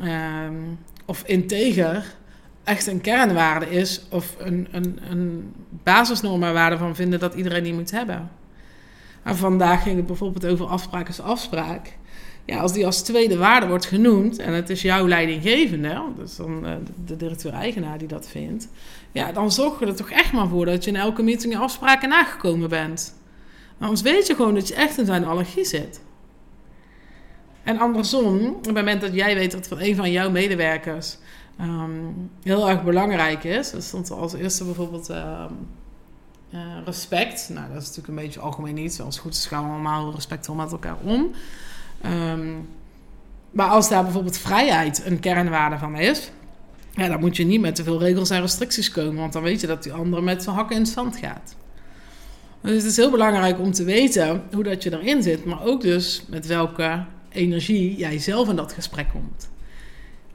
um, 0.02 0.78
of 1.06 1.24
integer 1.26 2.16
echt 2.64 2.88
een 2.88 3.02
kernwaarde 3.02 3.70
is 3.70 4.02
of 4.10 4.36
een, 4.38 4.68
een, 4.72 5.00
een 5.10 5.54
basisnorm 5.84 6.40
waarde 6.40 6.78
van 6.78 6.96
vinden 6.96 7.20
dat 7.20 7.34
iedereen 7.34 7.64
die 7.64 7.74
moet 7.74 7.92
hebben. 7.92 8.30
Maar 9.26 9.36
vandaag 9.36 9.84
ging 9.84 9.96
het 9.96 10.06
bijvoorbeeld 10.06 10.46
over 10.46 10.66
afspraak 10.66 11.10
is 11.10 11.22
afspraak. 11.22 11.98
Ja, 12.46 12.60
als 12.60 12.74
die 12.74 12.86
als 12.86 13.02
tweede 13.02 13.38
waarde 13.38 13.68
wordt 13.68 13.86
genoemd 13.86 14.38
en 14.38 14.54
het 14.54 14.70
is 14.70 14.82
jouw 14.82 15.08
leidinggevende, 15.08 16.02
dus 16.18 16.36
dan 16.36 16.66
eh, 16.66 16.74
de 17.06 17.18
directeur-eigenaar 17.18 17.98
die 17.98 18.08
dat 18.08 18.28
vindt, 18.28 18.68
ja, 19.12 19.32
dan 19.32 19.52
zorg 19.52 19.80
je 19.80 19.86
er 19.86 19.96
toch 19.96 20.10
echt 20.10 20.32
maar 20.32 20.48
voor 20.48 20.66
dat 20.66 20.84
je 20.84 20.90
in 20.90 20.96
elke 20.96 21.24
meeting 21.24 21.54
je 21.54 21.60
afspraken 21.60 22.10
nagekomen 22.10 22.70
bent. 22.70 23.16
Anders 23.80 24.02
weet 24.02 24.28
je 24.28 24.36
gewoon 24.36 24.54
dat 24.54 24.68
je 24.68 24.76
echt 24.76 24.98
in 24.98 25.06
zijn 25.06 25.26
allergie 25.26 25.66
zit. 25.66 26.02
En 27.64 27.80
andersom, 27.80 28.48
op 28.48 28.66
het 28.66 28.76
moment 28.76 29.02
dat 29.02 29.14
jij 29.14 29.36
weet 29.36 29.52
dat 29.52 29.68
van 29.68 29.80
een 29.80 29.96
van 29.96 30.12
jouw 30.12 30.30
medewerkers 30.30 31.18
um, 31.62 32.30
heel 32.44 32.70
erg 32.70 32.84
belangrijk 32.84 33.44
is, 33.44 33.72
dat 33.72 33.84
stond 33.84 34.12
als 34.12 34.34
eerste 34.34 34.64
bijvoorbeeld. 34.64 35.10
Um, 35.10 35.68
uh, 36.54 36.60
respect. 36.86 37.50
Nou, 37.50 37.68
dat 37.68 37.82
is 37.82 37.88
natuurlijk 37.88 38.08
een 38.08 38.26
beetje 38.26 38.40
algemeen 38.40 38.74
niet. 38.74 39.02
Als 39.02 39.20
goed 39.20 39.34
is 39.34 39.46
gaan 39.46 39.64
we 39.64 39.70
allemaal 39.70 40.14
respectvol 40.14 40.56
met 40.56 40.72
elkaar 40.72 40.98
om. 41.04 41.32
Um, 42.06 42.68
maar 43.52 43.70
als 43.70 43.90
daar 43.90 44.04
bijvoorbeeld 44.04 44.38
vrijheid 44.38 45.06
een 45.06 45.20
kernwaarde 45.20 45.78
van 45.78 45.96
is, 45.96 46.32
ja, 46.92 47.08
dan 47.08 47.20
moet 47.20 47.38
je 47.38 47.46
niet 47.46 47.62
met 47.62 47.76
te 47.76 47.84
veel 47.84 48.00
regels 48.00 48.30
en 48.30 48.42
restricties 48.42 48.92
komen, 48.92 49.16
want 49.16 49.34
dan 49.34 49.44
weet 49.44 49.62
je 49.62 49.68
dat 49.68 49.84
die 49.84 49.94
andere 49.94 50.22
met 50.22 50.44
zijn 50.44 50.56
hakken 50.56 50.76
in 50.76 50.82
het 50.82 50.92
zand 50.92 51.18
gaat. 51.18 51.56
Dus 52.62 52.76
het 52.76 52.84
is 52.84 52.98
heel 52.98 53.12
belangrijk 53.12 53.60
om 53.60 53.72
te 53.72 53.84
weten 53.84 54.44
hoe 54.54 54.64
dat 54.64 54.84
je 54.84 54.94
erin 54.94 55.24
zit, 55.24 55.46
maar 55.46 55.64
ook 55.64 55.82
dus 55.82 56.24
met 56.28 56.46
welke 56.46 57.06
energie 57.30 57.96
jij 57.96 58.20
zelf 58.20 58.50
in 58.50 58.56
dat 58.56 58.74
gesprek 58.74 59.10
komt. 59.10 59.50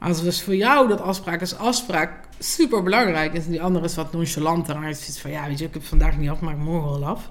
Als 0.01 0.23
dus 0.23 0.43
voor 0.43 0.55
jou 0.55 0.87
dat 0.87 1.01
afspraak 1.01 1.41
is 1.41 1.57
afspraak 1.57 2.11
super 2.39 2.83
belangrijk 2.83 3.33
is 3.33 3.45
en 3.45 3.51
die 3.51 3.61
andere 3.61 3.85
is 3.85 3.95
wat 3.95 4.13
nonchalanter, 4.13 4.75
en 4.75 4.87
je 4.87 4.93
ziet 4.93 5.19
van 5.19 5.31
ja, 5.31 5.47
weet 5.47 5.59
je, 5.59 5.65
ik 5.65 5.73
heb 5.73 5.83
vandaag 5.83 6.17
niet 6.17 6.29
af, 6.29 6.39
maar 6.39 6.57
morgen 6.57 6.91
wel 6.91 7.05
af. 7.09 7.29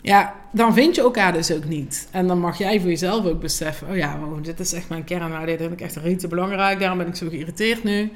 Ja, 0.00 0.34
dan 0.52 0.74
vind 0.74 0.94
je 0.94 1.00
elkaar 1.00 1.32
dus 1.32 1.52
ook 1.52 1.64
niet. 1.64 2.08
En 2.10 2.26
dan 2.26 2.38
mag 2.38 2.58
jij 2.58 2.80
voor 2.80 2.88
jezelf 2.88 3.26
ook 3.26 3.40
beseffen: 3.40 3.88
oh 3.88 3.96
ja, 3.96 4.18
oh, 4.24 4.42
dit 4.42 4.60
is 4.60 4.72
echt 4.72 4.88
mijn 4.88 5.04
kernwaarde, 5.04 5.46
dit 5.46 5.60
vind 5.60 5.72
ik 5.72 5.80
echt 5.80 5.96
rete 5.96 6.28
belangrijk, 6.28 6.78
daarom 6.78 6.98
ben 6.98 7.06
ik 7.06 7.14
zo 7.14 7.28
geïrriteerd 7.28 7.84
nu. 7.84 8.12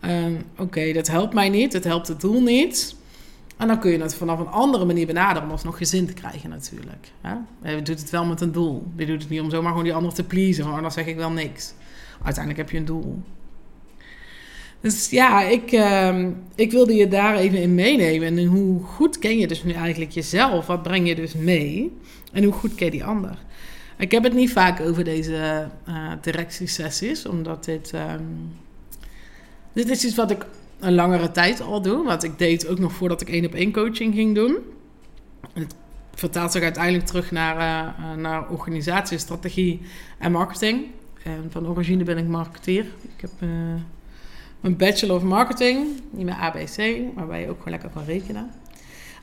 Ehm, 0.00 0.34
oké, 0.58 0.92
dat 0.92 1.06
helpt 1.06 1.34
mij 1.34 1.48
niet, 1.48 1.72
het 1.72 1.84
helpt 1.84 2.08
het 2.08 2.20
doel 2.20 2.42
niet. 2.42 2.96
En 3.56 3.68
dan 3.68 3.80
kun 3.80 3.90
je 3.90 4.02
het 4.02 4.14
vanaf 4.14 4.38
een 4.38 4.48
andere 4.48 4.84
manier 4.84 5.06
benaderen 5.06 5.42
om 5.42 5.50
alsnog 5.50 5.76
gezin 5.76 6.06
te 6.06 6.12
krijgen 6.12 6.50
natuurlijk. 6.50 7.12
Je 7.62 7.82
doet 7.82 8.00
het 8.00 8.10
wel 8.10 8.24
met 8.24 8.40
een 8.40 8.52
doel. 8.52 8.86
Je 8.96 9.06
doet 9.06 9.20
het 9.20 9.30
niet 9.30 9.40
om 9.40 9.50
zomaar 9.50 9.70
gewoon 9.70 9.84
die 9.84 9.94
ander 9.94 10.14
te 10.14 10.24
pleasen, 10.24 10.68
maar 10.68 10.82
dan 10.82 10.92
zeg 10.92 11.06
ik 11.06 11.16
wel 11.16 11.30
niks. 11.30 11.74
Uiteindelijk 12.22 12.56
heb 12.56 12.70
je 12.70 12.78
een 12.78 12.84
doel. 12.84 13.22
Dus 14.80 15.10
ja, 15.10 15.42
ik, 15.42 15.72
uh, 15.72 16.26
ik 16.54 16.70
wilde 16.70 16.94
je 16.94 17.08
daar 17.08 17.36
even 17.36 17.62
in 17.62 17.74
meenemen. 17.74 18.38
En 18.38 18.44
hoe 18.44 18.82
goed 18.82 19.18
ken 19.18 19.38
je 19.38 19.46
dus 19.46 19.64
nu 19.64 19.72
eigenlijk 19.72 20.10
jezelf? 20.10 20.66
Wat 20.66 20.82
breng 20.82 21.08
je 21.08 21.14
dus 21.14 21.34
mee? 21.34 21.96
En 22.32 22.44
hoe 22.44 22.52
goed 22.52 22.74
ken 22.74 22.84
je 22.84 22.90
die 22.90 23.04
ander? 23.04 23.38
Ik 23.98 24.10
heb 24.10 24.22
het 24.22 24.34
niet 24.34 24.52
vaak 24.52 24.80
over 24.80 25.04
deze 25.04 25.68
uh, 25.88 26.12
directiesessies, 26.20 27.26
omdat 27.26 27.64
dit... 27.64 27.92
Um, 27.94 28.50
dit 29.72 29.88
is 29.88 30.04
iets 30.04 30.14
wat 30.14 30.30
ik 30.30 30.46
een 30.80 30.94
langere 30.94 31.30
tijd 31.30 31.60
al 31.60 31.82
doe. 31.82 32.04
Wat 32.04 32.22
ik 32.22 32.38
deed 32.38 32.66
ook 32.66 32.78
nog 32.78 32.92
voordat 32.92 33.20
ik 33.20 33.28
één 33.28 33.46
op 33.46 33.54
één 33.54 33.72
coaching 33.72 34.14
ging 34.14 34.34
doen. 34.34 34.56
Het 35.52 35.74
vertaalt 36.14 36.52
zich 36.52 36.62
uiteindelijk 36.62 37.06
terug 37.06 37.30
naar, 37.30 37.56
uh, 37.56 38.22
naar 38.22 38.48
organisatie, 38.48 39.18
strategie 39.18 39.80
en 40.18 40.32
marketing. 40.32 40.86
En 41.26 41.48
van 41.50 41.68
origine 41.68 42.04
ben 42.04 42.18
ik 42.18 42.26
marketeer. 42.26 42.84
Ik 42.84 43.20
heb 43.20 43.30
uh, 43.40 43.50
een 44.60 44.76
Bachelor 44.76 45.16
of 45.16 45.22
Marketing, 45.22 45.86
niet 46.10 46.24
meer 46.24 46.34
ABC, 46.34 46.98
waarbij 47.14 47.40
je 47.40 47.48
ook 47.48 47.56
gewoon 47.58 47.72
lekker 47.72 47.90
kan 47.90 48.04
rekenen. 48.04 48.50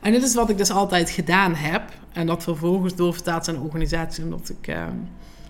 En 0.00 0.12
dit 0.12 0.22
is 0.22 0.34
wat 0.34 0.50
ik 0.50 0.58
dus 0.58 0.70
altijd 0.70 1.10
gedaan 1.10 1.54
heb. 1.54 1.82
En 2.12 2.26
dat 2.26 2.42
vervolgens 2.42 2.94
doorvertaald 2.94 3.44
zijn 3.44 3.58
organisatie, 3.58 4.24
omdat 4.24 4.54
ik 4.60 4.68
uh, 4.68 4.86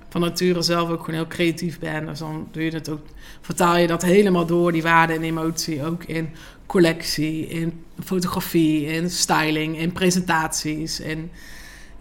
van 0.08 0.20
nature 0.20 0.62
zelf 0.62 0.90
ook 0.90 1.00
gewoon 1.00 1.14
heel 1.14 1.26
creatief 1.26 1.78
ben. 1.78 2.06
Dus 2.06 2.18
dan 2.18 2.48
doe 2.50 2.64
je 2.64 2.70
het 2.70 2.88
ook, 2.88 3.06
vertaal 3.40 3.76
je 3.76 3.86
dat 3.86 4.02
helemaal 4.02 4.46
door, 4.46 4.72
die 4.72 4.82
waarde 4.82 5.12
en 5.12 5.22
emotie, 5.22 5.84
ook 5.84 6.04
in 6.04 6.28
collectie, 6.66 7.46
in 7.46 7.84
fotografie, 8.04 8.86
in 8.86 9.10
styling, 9.10 9.78
in 9.78 9.92
presentaties. 9.92 11.00
En 11.00 11.30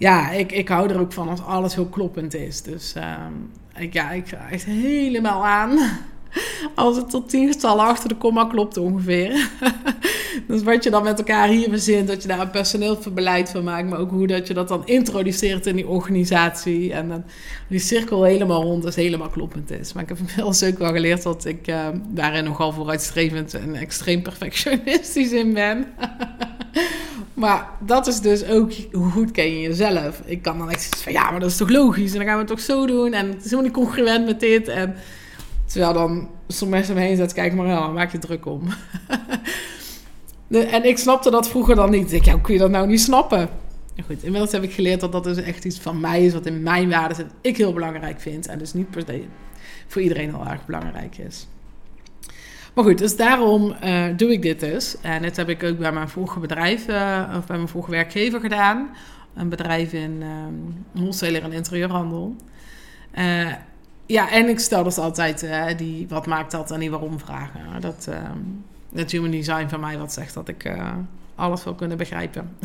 ja, 0.04 0.32
ik, 0.32 0.52
ik 0.52 0.68
hou 0.68 0.90
er 0.90 1.00
ook 1.00 1.14
van 1.14 1.30
als 1.30 1.42
alles 1.42 1.76
heel 1.76 1.86
kloppend 1.86 2.34
is. 2.34 2.62
Dus 2.62 2.94
uh, 2.98 3.84
ik, 3.84 3.94
ja, 3.94 4.12
ik 4.12 4.28
ga 4.28 4.50
echt 4.50 4.66
helemaal 4.66 5.46
aan 5.46 5.80
als 6.76 6.96
het 6.96 7.10
tot 7.10 7.30
tien 7.30 7.52
getallen 7.52 7.86
achter 7.86 8.10
de 8.10 8.16
komma 8.16 8.46
klopt 8.46 8.78
ongeveer. 8.78 9.50
dus 10.48 10.64
wat 10.64 10.84
je 10.84 10.90
dan 10.90 11.04
met 11.04 11.18
elkaar 11.18 11.48
hier 11.48 11.70
verzint, 11.70 12.08
dat 12.08 12.22
je 12.22 12.28
daar 12.28 12.40
een 12.40 12.50
personeelsbeleid 12.50 13.50
van 13.50 13.64
maakt, 13.64 13.90
maar 13.90 14.00
ook 14.00 14.12
hoe 14.12 14.28
dat 14.28 14.48
je 14.48 14.54
dat 14.54 14.68
dan 14.68 14.86
introduceert 14.86 15.66
in 15.66 15.76
die 15.76 15.88
organisatie. 15.88 16.94
En 16.94 17.08
dan 17.08 17.24
die 17.68 17.80
cirkel 17.80 18.24
helemaal 18.24 18.64
rond, 18.64 18.84
dus 18.84 18.96
helemaal 18.96 19.30
kloppend 19.30 19.72
is. 19.72 19.94
Maar 19.94 20.04
ik 20.04 20.10
heb 20.10 20.18
inmiddels 20.28 20.64
ook 20.64 20.78
wel 20.78 20.92
geleerd 20.92 21.24
dat 21.24 21.46
ik 21.46 21.68
uh, 21.68 21.88
daarin 22.10 22.44
nogal 22.44 22.72
vooruitstrevend 22.72 23.54
en 23.54 23.76
extreem 23.76 24.22
perfectionistisch 24.22 25.32
in 25.32 25.54
ben. 25.54 25.88
Maar 27.34 27.70
dat 27.80 28.08
is 28.08 28.20
dus 28.20 28.46
ook 28.46 28.72
hoe 28.92 29.12
goed 29.12 29.32
ken 29.32 29.52
je 29.52 29.62
jezelf. 29.62 30.22
Ik 30.26 30.42
kan 30.42 30.58
dan 30.58 30.70
echt 30.70 30.82
zeggen 30.82 31.04
van 31.04 31.14
ja, 31.14 31.32
maar 31.32 31.40
dat 31.40 31.50
is 31.50 31.58
toch 31.58 31.70
logisch 31.70 32.12
en 32.12 32.18
dan 32.18 32.26
gaan 32.26 32.34
we 32.34 32.42
het 32.42 32.48
toch 32.48 32.60
zo 32.60 32.86
doen 32.86 33.14
en 33.14 33.28
het 33.28 33.38
is 33.38 33.44
helemaal 33.44 33.64
niet 33.64 33.74
congruent 33.74 34.26
met 34.26 34.40
dit. 34.40 34.68
En 34.68 34.96
Terwijl 35.74 35.94
dan 35.94 36.30
sommige 36.48 36.80
mensen 36.80 36.96
me 36.96 37.02
heen 37.02 37.16
zitten 37.16 37.36
kijken, 37.36 37.58
maar 37.58 37.68
ja, 37.68 37.88
maak 37.88 38.12
je 38.12 38.18
druk 38.18 38.46
om. 38.46 38.68
en 40.76 40.84
ik 40.84 40.98
snapte 40.98 41.32
dat 41.32 41.50
vroeger 41.50 41.76
dan 41.76 41.90
niet. 41.90 42.04
Ik 42.04 42.10
denk, 42.10 42.24
ja, 42.24 42.32
hoe 42.32 42.42
kun 42.42 42.54
je 42.54 42.60
dat 42.60 42.70
nou 42.70 42.88
niet 42.88 43.02
snappen? 43.02 43.50
Goed, 44.06 44.24
inmiddels 44.24 44.52
heb 44.52 44.64
ik 44.64 44.74
geleerd 44.74 45.00
dat 45.00 45.12
dat 45.12 45.24
dus 45.24 45.38
echt 45.38 45.66
iets 45.66 45.80
van 45.80 46.00
mij 46.00 46.26
is, 46.26 46.34
wat 46.34 46.46
in 46.46 46.64
mijn 46.64 46.90
waarden 46.90 47.16
zit, 47.16 47.26
ik 47.42 47.58
heel 47.58 47.74
belangrijk 47.74 48.22
vind. 48.22 48.48
En 48.48 48.60
dus 48.60 48.74
niet 48.74 48.90
per 48.90 49.04
se 49.08 49.24
voor 49.88 50.02
iedereen 50.02 50.36
heel 50.36 50.46
erg 50.48 50.66
belangrijk 50.66 51.18
is. 51.18 51.48
Maar 52.74 52.84
goed, 52.84 52.98
dus 52.98 53.16
daarom 53.16 53.76
uh, 53.84 54.06
doe 54.16 54.32
ik 54.32 54.42
dit 54.42 54.60
dus. 54.60 54.96
En 55.02 55.22
dit 55.22 55.38
heb 55.38 55.50
ik 55.50 55.64
ook 55.64 55.78
bij 55.78 55.92
mijn 55.92 56.10
vorige 56.10 56.40
bedrijf, 56.40 56.88
uh, 56.88 57.34
of 57.38 57.46
bij 57.46 57.56
mijn 57.56 57.68
vorige 57.68 57.92
werkgever 57.92 58.40
gedaan. 58.40 58.90
Een 59.34 59.50
bedrijf 59.50 59.94
in 59.94 60.22
um, 60.22 60.86
wholesaler 60.92 61.44
en 61.44 61.52
interieurhandel. 61.52 62.36
Uh, 63.18 63.52
ja, 64.06 64.32
en 64.32 64.50
ik 64.50 64.60
stel 64.60 64.84
dus 64.84 64.98
altijd 64.98 65.48
die 65.78 66.08
wat 66.08 66.26
maakt 66.26 66.52
dat 66.52 66.72
en 66.72 66.80
die 66.80 66.92
waarom 66.92 67.20
vragen. 67.20 67.62
Dat, 67.80 68.08
uh, 68.10 68.16
dat 68.90 69.12
human 69.12 69.32
design 69.32 69.68
van 69.68 69.80
mij 69.80 69.98
wat 69.98 70.14
zegt 70.14 70.34
dat 70.34 70.48
ik 70.48 70.72
alles 71.36 71.64
wil 71.64 71.76
kunnen 71.76 71.98
begrijpen. 71.98 72.58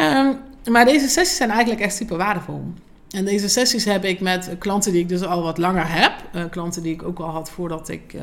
um, 0.00 0.38
maar 0.72 0.84
deze 0.84 1.08
sessies 1.08 1.36
zijn 1.36 1.50
eigenlijk 1.50 1.80
echt 1.80 1.96
super 1.96 2.16
waardevol. 2.16 2.72
En 3.12 3.24
deze 3.24 3.48
sessies 3.48 3.84
heb 3.84 4.04
ik 4.04 4.20
met 4.20 4.50
klanten 4.58 4.92
die 4.92 5.00
ik 5.00 5.08
dus 5.08 5.22
al 5.22 5.42
wat 5.42 5.58
langer 5.58 5.92
heb. 5.92 6.12
Uh, 6.34 6.42
klanten 6.50 6.82
die 6.82 6.92
ik 6.92 7.02
ook 7.02 7.18
al 7.18 7.28
had 7.28 7.50
voordat 7.50 7.88
ik 7.88 8.14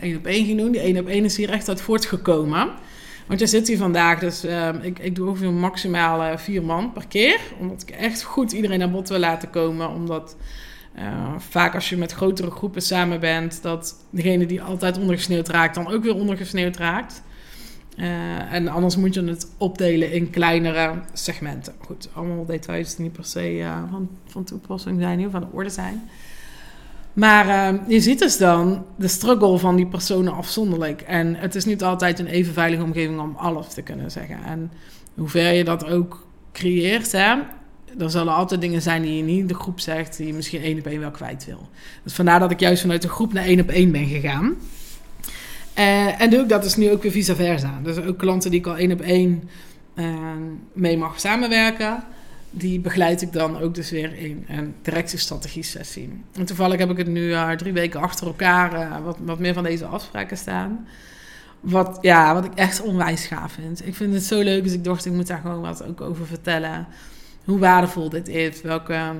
één 0.00 0.16
op 0.16 0.26
één 0.26 0.44
ging 0.44 0.58
doen. 0.58 0.72
Die 0.72 0.80
één 0.80 0.98
op 0.98 1.06
één 1.06 1.24
is 1.24 1.36
hier 1.36 1.50
echt 1.50 1.68
uit 1.68 1.80
voortgekomen. 1.80 2.68
Want 3.26 3.40
je 3.40 3.46
zit 3.46 3.68
hier 3.68 3.76
vandaag, 3.76 4.18
dus 4.18 4.44
uh, 4.44 4.68
ik, 4.80 4.98
ik 4.98 5.14
doe 5.14 5.28
ongeveer 5.28 5.52
maximaal 5.52 6.38
vier 6.38 6.62
man 6.62 6.92
per 6.92 7.06
keer. 7.06 7.40
Omdat 7.60 7.82
ik 7.82 7.90
echt 7.90 8.22
goed 8.22 8.52
iedereen 8.52 8.82
aan 8.82 8.90
bod 8.90 9.08
wil 9.08 9.18
laten 9.18 9.50
komen. 9.50 9.90
Omdat 9.90 10.36
vaak 11.38 11.74
als 11.74 11.88
je 11.88 11.96
met 11.96 12.12
grotere 12.12 12.50
groepen 12.50 12.82
samen 12.82 13.20
bent, 13.20 13.62
dat 13.62 13.94
degene 14.10 14.46
die 14.46 14.62
altijd 14.62 14.98
ondergesneeuwd 14.98 15.48
raakt, 15.48 15.74
dan 15.74 15.92
ook 15.92 16.02
weer 16.02 16.14
ondergesneeuwd 16.14 16.76
raakt. 16.76 17.22
Uh, 17.98 18.52
en 18.52 18.68
anders 18.68 18.96
moet 18.96 19.14
je 19.14 19.24
het 19.24 19.48
opdelen 19.56 20.12
in 20.12 20.30
kleinere 20.30 20.92
segmenten. 21.12 21.72
Goed, 21.78 22.08
allemaal 22.12 22.46
details 22.46 22.94
die 22.94 23.04
niet 23.04 23.12
per 23.12 23.24
se 23.24 23.52
uh, 23.52 23.82
van, 23.90 24.08
van 24.26 24.44
toepassing 24.44 25.00
zijn, 25.00 25.24
of 25.24 25.30
van 25.30 25.40
de 25.40 25.46
orde 25.52 25.70
zijn. 25.70 26.08
Maar 27.12 27.74
uh, 27.74 27.80
je 27.88 28.00
ziet 28.00 28.18
dus 28.18 28.36
dan 28.38 28.84
de 28.96 29.08
struggle 29.08 29.58
van 29.58 29.76
die 29.76 29.86
personen 29.86 30.32
afzonderlijk. 30.32 31.00
En 31.00 31.34
het 31.34 31.54
is 31.54 31.64
niet 31.64 31.82
altijd 31.82 32.18
een 32.18 32.26
even 32.26 32.52
veilige 32.52 32.82
omgeving 32.82 33.20
om 33.20 33.34
alles 33.36 33.68
te 33.68 33.82
kunnen 33.82 34.10
zeggen. 34.10 34.44
En 34.44 34.70
hoe 35.14 35.28
ver 35.28 35.52
je 35.52 35.64
dat 35.64 35.86
ook 35.86 36.26
creëert, 36.52 37.12
hè, 37.12 37.34
er 37.98 38.10
zullen 38.10 38.34
altijd 38.34 38.60
dingen 38.60 38.82
zijn 38.82 39.02
die 39.02 39.16
je 39.16 39.22
niet 39.22 39.38
in 39.38 39.46
de 39.46 39.54
groep 39.54 39.80
zegt, 39.80 40.16
die 40.16 40.26
je 40.26 40.32
misschien 40.32 40.62
één 40.62 40.78
op 40.78 40.86
één 40.86 41.00
wel 41.00 41.10
kwijt 41.10 41.46
wil. 41.46 41.68
Dus 42.02 42.12
vandaar 42.12 42.40
dat 42.40 42.50
ik 42.50 42.60
juist 42.60 42.80
vanuit 42.80 43.02
de 43.02 43.08
groep 43.08 43.32
naar 43.32 43.44
één 43.44 43.60
op 43.60 43.68
één 43.68 43.92
ben 43.92 44.06
gegaan. 44.06 44.56
Uh, 45.78 46.20
en 46.20 46.30
doe 46.30 46.40
ik 46.40 46.48
dat 46.48 46.62
dus 46.62 46.76
nu 46.76 46.90
ook 46.90 47.02
weer 47.02 47.12
vice 47.12 47.36
versa. 47.36 47.80
Dus 47.82 47.98
ook 47.98 48.18
klanten 48.18 48.50
die 48.50 48.60
ik 48.60 48.66
al 48.66 48.76
één 48.76 48.92
op 48.92 49.00
één 49.00 49.48
uh, 49.94 50.06
mee 50.72 50.96
mag 50.96 51.20
samenwerken, 51.20 52.04
die 52.50 52.80
begeleid 52.80 53.22
ik 53.22 53.32
dan 53.32 53.60
ook 53.60 53.74
dus 53.74 53.90
weer 53.90 54.14
in 54.14 54.44
een 54.48 54.74
directiestrategie 54.82 55.62
sessie. 55.62 56.22
En 56.32 56.44
toevallig 56.44 56.78
heb 56.78 56.90
ik 56.90 56.96
het 56.96 57.06
nu 57.06 57.28
uh, 57.28 57.50
drie 57.50 57.72
weken 57.72 58.00
achter 58.00 58.26
elkaar 58.26 59.02
wat, 59.02 59.16
wat 59.20 59.38
meer 59.38 59.54
van 59.54 59.62
deze 59.62 59.84
afspraken 59.84 60.36
staan. 60.36 60.86
Wat, 61.60 61.98
ja, 62.00 62.34
wat 62.34 62.44
ik 62.44 62.54
echt 62.54 62.80
onwijs 62.80 63.26
gaaf 63.26 63.52
vind. 63.52 63.86
Ik 63.86 63.94
vind 63.94 64.14
het 64.14 64.24
zo 64.24 64.40
leuk, 64.40 64.62
dus 64.62 64.72
ik 64.72 64.84
dacht 64.84 65.06
ik 65.06 65.12
moet 65.12 65.26
daar 65.26 65.40
gewoon 65.40 65.60
wat 65.60 65.84
ook 65.84 66.00
over 66.00 66.26
vertellen 66.26 66.86
hoe 67.44 67.58
waardevol 67.58 68.08
dit 68.08 68.28
is, 68.28 68.62
welke 68.62 69.14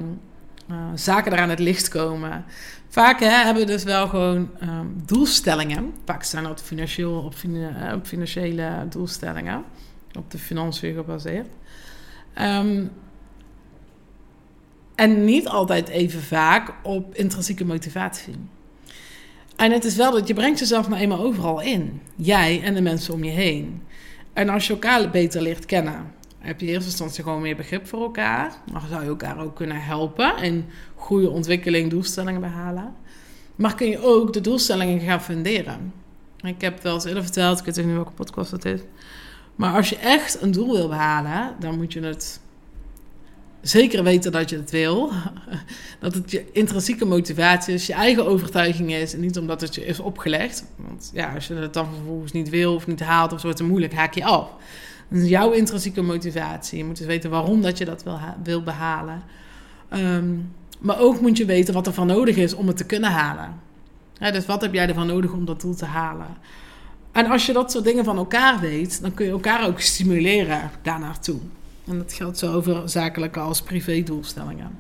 zaken 0.94 1.32
er 1.32 1.38
aan 1.38 1.48
het 1.48 1.58
licht 1.58 1.88
komen. 1.88 2.44
Vaak 2.88 3.21
hebben 3.21 3.66
we 3.66 3.73
dus 3.73 3.83
wel 3.83 4.09
gewoon 4.09 4.50
um, 4.62 5.02
doelstellingen. 5.04 5.95
Vaak 6.04 6.23
zijn 6.23 6.45
dat 6.45 6.62
financieel 6.62 7.33
uh, 7.45 7.92
op, 7.95 8.07
financiële 8.07 8.87
doelstellingen, 8.88 9.64
op 10.18 10.30
de 10.30 10.38
financiën 10.38 10.95
gebaseerd. 10.95 11.49
Um, 12.40 12.90
en 14.95 15.25
niet 15.25 15.49
altijd 15.49 15.88
even 15.88 16.23
vaak 16.23 16.75
op 16.83 17.14
intrinsieke 17.14 17.64
motivatie. 17.64 18.35
En 19.57 19.73
het 19.73 19.85
is 19.85 19.97
wel 19.97 20.12
dat 20.12 20.28
je 20.28 20.35
brengt 20.35 20.59
jezelf 20.59 20.88
nou 20.88 21.00
eenmaal 21.00 21.21
overal 21.21 21.61
in. 21.61 22.00
Jij 22.16 22.62
en 22.62 22.75
de 22.75 22.80
mensen 22.80 23.14
om 23.14 23.25
je 23.25 23.30
heen. 23.30 23.83
En 24.33 24.49
als 24.49 24.66
je 24.66 24.73
elkaar 24.73 25.11
beter 25.11 25.42
leert 25.42 25.66
kennen, 25.66 26.12
heb 26.38 26.61
je 26.61 26.66
in 26.66 26.73
eerste 26.73 26.88
instantie 26.90 27.23
gewoon 27.23 27.42
meer 27.42 27.57
begrip 27.57 27.87
voor 27.87 28.02
elkaar. 28.02 28.52
Maar 28.73 28.83
zou 28.88 29.02
je 29.02 29.09
elkaar 29.09 29.38
ook 29.40 29.57
kunnen 29.57 29.83
helpen 29.83 30.42
in 30.42 30.64
goede 30.95 31.30
ontwikkeling, 31.30 31.90
doelstellingen 31.90 32.40
behalen. 32.40 32.95
Maar 33.57 33.75
kun 33.75 33.88
je 33.88 34.02
ook 34.02 34.33
de 34.33 34.40
doelstellingen 34.40 35.00
gaan 35.00 35.23
funderen. 35.23 35.92
Ik 36.42 36.61
heb 36.61 36.75
het 36.75 36.83
wel 36.83 36.95
eens 36.95 37.04
eerder 37.04 37.23
verteld, 37.23 37.59
ik 37.59 37.64
weet 37.64 37.85
niet 37.85 37.95
welke 37.95 38.12
podcast 38.12 38.50
het 38.50 38.64
is. 38.64 38.80
Maar 39.54 39.75
als 39.75 39.88
je 39.88 39.97
echt 39.97 40.42
een 40.42 40.50
doel 40.50 40.73
wil 40.73 40.88
behalen, 40.88 41.57
dan 41.59 41.76
moet 41.76 41.92
je 41.92 42.00
het 42.00 42.40
zeker 43.61 44.02
weten 44.02 44.33
dat 44.33 44.50
je 44.50 44.57
het 44.57 44.71
wil. 44.71 45.11
Dat 46.00 46.14
het 46.14 46.30
je 46.30 46.52
intrinsieke 46.52 47.04
motivatie 47.04 47.75
is, 47.75 47.87
je 47.87 47.92
eigen 47.92 48.26
overtuiging 48.26 48.92
is. 48.92 49.14
En 49.14 49.21
niet 49.21 49.38
omdat 49.38 49.61
het 49.61 49.75
je 49.75 49.87
is 49.87 50.00
opgelegd. 50.00 50.64
Want 50.76 51.11
ja, 51.14 51.35
als 51.35 51.47
je 51.47 51.54
het 51.54 51.75
dan 51.75 51.88
vervolgens 51.95 52.33
niet 52.33 52.49
wil 52.49 52.75
of 52.75 52.87
niet 52.87 53.00
haalt 53.00 53.33
of 53.33 53.40
zo 53.40 53.52
te 53.52 53.64
moeilijk, 53.64 53.95
haak 53.95 54.14
je 54.14 54.25
af. 54.25 54.50
Jouw 55.10 55.50
intrinsieke 55.50 56.02
motivatie. 56.02 56.78
Je 56.78 56.84
moet 56.84 56.98
dus 56.98 57.06
weten 57.06 57.30
waarom 57.30 57.62
dat 57.62 57.78
je 57.78 57.84
dat 57.84 58.02
wil, 58.02 58.18
wil 58.42 58.62
behalen. 58.62 59.22
Ehm, 59.88 60.34
maar 60.78 61.00
ook 61.00 61.20
moet 61.20 61.36
je 61.36 61.44
weten 61.44 61.74
wat 61.74 61.86
er 61.86 61.92
van 61.92 62.06
nodig 62.06 62.36
is 62.36 62.54
om 62.54 62.66
het 62.66 62.76
te 62.76 62.86
kunnen 62.86 63.10
halen. 63.10 63.60
dus 64.18 64.46
wat 64.46 64.60
heb 64.60 64.74
jij 64.74 64.88
ervan 64.88 65.06
nodig 65.06 65.32
om 65.32 65.44
dat 65.44 65.60
doel 65.60 65.74
te 65.74 65.84
halen? 65.84 66.36
En 67.12 67.26
als 67.26 67.46
je 67.46 67.52
dat 67.52 67.72
soort 67.72 67.84
dingen 67.84 68.04
van 68.04 68.16
elkaar 68.16 68.60
weet, 68.60 69.00
dan 69.00 69.14
kun 69.14 69.26
je 69.26 69.32
elkaar 69.32 69.66
ook 69.66 69.80
stimuleren 69.80 70.70
daar 70.82 71.00
naartoe. 71.00 71.38
En 71.86 71.98
dat 71.98 72.12
geldt 72.12 72.38
zo 72.38 72.52
over 72.52 72.88
zakelijke 72.88 73.40
als 73.40 73.62
privé 73.62 74.02
doelstellingen. 74.02 74.78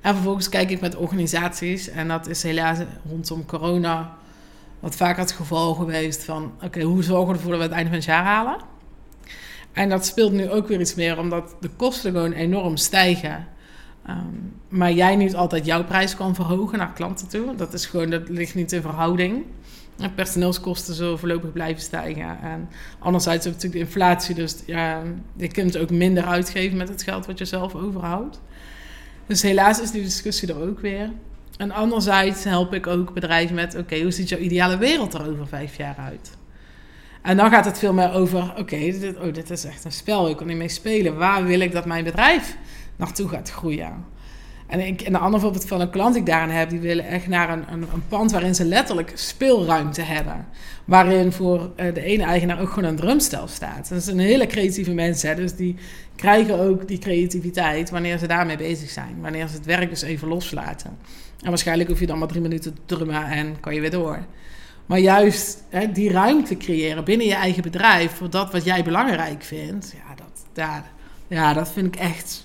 En 0.00 0.14
vervolgens 0.14 0.48
kijk 0.48 0.70
ik 0.70 0.80
met 0.80 0.96
organisaties, 0.96 1.88
en 1.88 2.08
dat 2.08 2.26
is 2.26 2.42
helaas 2.42 2.78
rondom 3.08 3.44
corona 3.46 4.16
wat 4.80 4.96
vaak 4.96 5.16
het 5.16 5.32
geval 5.32 5.74
geweest 5.74 6.24
van... 6.24 6.52
oké, 6.62 6.82
hoe 6.82 7.02
zorgen 7.02 7.26
we 7.26 7.34
ervoor 7.34 7.50
dat 7.50 7.60
we 7.60 7.66
het 7.66 7.74
einde 7.74 7.88
van 7.88 7.98
het 7.98 8.06
jaar 8.06 8.24
halen? 8.24 8.56
En 9.74 9.88
dat 9.88 10.06
speelt 10.06 10.32
nu 10.32 10.50
ook 10.50 10.68
weer 10.68 10.80
iets 10.80 10.94
meer, 10.94 11.18
omdat 11.18 11.56
de 11.60 11.70
kosten 11.76 12.12
gewoon 12.12 12.32
enorm 12.32 12.76
stijgen. 12.76 13.46
Ehm, 14.06 14.18
maar 14.68 14.92
jij 14.92 15.16
niet 15.16 15.34
altijd 15.34 15.64
jouw 15.64 15.84
prijs 15.84 16.16
kan 16.16 16.34
verhogen 16.34 16.78
naar 16.78 16.92
klanten 16.92 17.28
toe. 17.28 17.54
Dat, 17.56 17.72
is 17.72 17.86
gewoon, 17.86 18.10
dat 18.10 18.28
ligt 18.28 18.54
niet 18.54 18.72
in 18.72 18.82
verhouding. 18.82 19.44
En 19.98 20.14
personeelskosten 20.14 20.94
zullen 20.94 21.18
voorlopig 21.18 21.52
blijven 21.52 21.82
stijgen. 21.82 22.40
En 22.42 22.68
anderzijds 22.98 23.44
heb 23.44 23.54
je 23.54 23.60
natuurlijk 23.60 23.90
de 23.90 23.92
inflatie. 23.92 24.34
Dus 24.34 24.56
ja, 24.66 25.02
je 25.36 25.48
kunt 25.48 25.78
ook 25.78 25.90
minder 25.90 26.24
uitgeven 26.24 26.76
met 26.76 26.88
het 26.88 27.02
geld 27.02 27.26
wat 27.26 27.38
je 27.38 27.44
zelf 27.44 27.74
overhoudt. 27.74 28.40
Dus 29.26 29.42
helaas 29.42 29.80
is 29.80 29.90
die 29.90 30.02
discussie 30.02 30.48
er 30.48 30.68
ook 30.68 30.80
weer. 30.80 31.10
En 31.56 31.70
anderzijds 31.70 32.44
help 32.44 32.74
ik 32.74 32.86
ook 32.86 33.14
bedrijven 33.14 33.54
met... 33.54 33.76
oké, 33.76 34.00
hoe 34.00 34.10
ziet 34.10 34.28
jouw 34.28 34.38
ideale 34.38 34.76
wereld 34.76 35.14
er 35.14 35.30
over 35.30 35.46
vijf 35.46 35.76
jaar 35.76 35.96
uit? 35.96 36.36
En 37.24 37.36
dan 37.36 37.50
gaat 37.50 37.64
het 37.64 37.78
veel 37.78 37.92
meer 37.92 38.12
over... 38.12 38.54
oké, 38.58 38.76
dit, 38.76 39.16
oh, 39.18 39.32
dit 39.32 39.50
is 39.50 39.64
echt 39.64 39.84
een 39.84 39.92
spel, 39.92 40.28
ik 40.28 40.36
kan 40.36 40.46
niet 40.46 40.56
mee 40.56 40.68
spelen. 40.68 41.16
Waar 41.16 41.44
wil 41.44 41.60
ik 41.60 41.72
dat 41.72 41.84
mijn 41.84 42.04
bedrijf 42.04 42.56
naartoe 42.96 43.28
gaat 43.28 43.50
groeien? 43.50 44.04
En, 44.66 44.80
ik, 44.80 45.00
en 45.00 45.14
een 45.14 45.20
ander 45.20 45.40
voorbeeld 45.40 45.66
van 45.66 45.80
een 45.80 45.90
klant 45.90 46.12
die 46.12 46.22
ik 46.22 46.28
daarin 46.28 46.54
heb, 46.54 46.70
die 46.70 46.80
willen 46.80 47.06
echt 47.06 47.28
naar 47.28 47.50
een, 47.50 47.64
een, 47.72 47.86
een 47.92 48.08
pand 48.08 48.32
waarin 48.32 48.54
ze 48.54 48.64
letterlijk 48.64 49.12
speelruimte 49.14 50.02
hebben. 50.02 50.46
Waarin 50.84 51.32
voor 51.32 51.70
uh, 51.76 51.94
de 51.94 52.02
ene 52.02 52.22
eigenaar 52.22 52.60
ook 52.60 52.68
gewoon 52.68 52.88
een 52.88 52.96
drumstel 52.96 53.48
staat. 53.48 53.88
Dat 53.88 54.02
zijn 54.02 54.18
hele 54.18 54.46
creatieve 54.46 54.92
mensen, 54.92 55.36
dus 55.36 55.54
die 55.54 55.76
krijgen 56.16 56.58
ook 56.58 56.88
die 56.88 56.98
creativiteit 56.98 57.90
wanneer 57.90 58.18
ze 58.18 58.26
daarmee 58.26 58.56
bezig 58.56 58.90
zijn. 58.90 59.16
Wanneer 59.20 59.48
ze 59.48 59.54
het 59.54 59.66
werk 59.66 59.90
dus 59.90 60.02
even 60.02 60.28
loslaten. 60.28 60.98
En 61.42 61.48
waarschijnlijk 61.48 61.88
hoef 61.88 62.00
je 62.00 62.06
dan 62.06 62.18
maar 62.18 62.28
drie 62.28 62.42
minuten 62.42 62.74
te 62.74 62.96
drummen 62.96 63.24
en 63.24 63.60
kan 63.60 63.74
je 63.74 63.80
weer 63.80 63.90
door. 63.90 64.18
Maar 64.86 64.98
juist 64.98 65.62
hè, 65.68 65.92
die 65.92 66.10
ruimte 66.10 66.56
creëren 66.56 67.04
binnen 67.04 67.26
je 67.26 67.34
eigen 67.34 67.62
bedrijf 67.62 68.12
voor 68.12 68.30
dat 68.30 68.52
wat 68.52 68.64
jij 68.64 68.84
belangrijk 68.84 69.42
vindt, 69.42 69.94
ja, 69.96 70.14
dat, 70.14 70.44
daar, 70.52 70.92
ja, 71.26 71.52
dat 71.52 71.72
vind 71.72 71.86
ik 71.86 71.96
echt 71.96 72.44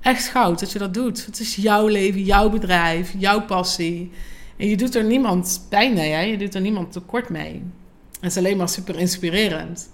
echt 0.00 0.28
goud 0.28 0.60
dat 0.60 0.72
je 0.72 0.78
dat 0.78 0.94
doet. 0.94 1.26
Het 1.26 1.40
is 1.40 1.56
jouw 1.56 1.86
leven, 1.86 2.22
jouw 2.22 2.50
bedrijf, 2.50 3.14
jouw 3.18 3.40
passie. 3.42 4.10
En 4.56 4.66
je 4.66 4.76
doet 4.76 4.94
er 4.94 5.04
niemand 5.04 5.66
pijn 5.68 5.94
mee, 5.94 6.30
je 6.30 6.38
doet 6.38 6.54
er 6.54 6.60
niemand 6.60 6.92
tekort 6.92 7.28
mee. 7.28 7.62
Het 8.20 8.30
is 8.30 8.36
alleen 8.36 8.56
maar 8.56 8.68
super 8.68 8.98
inspirerend. 8.98 9.88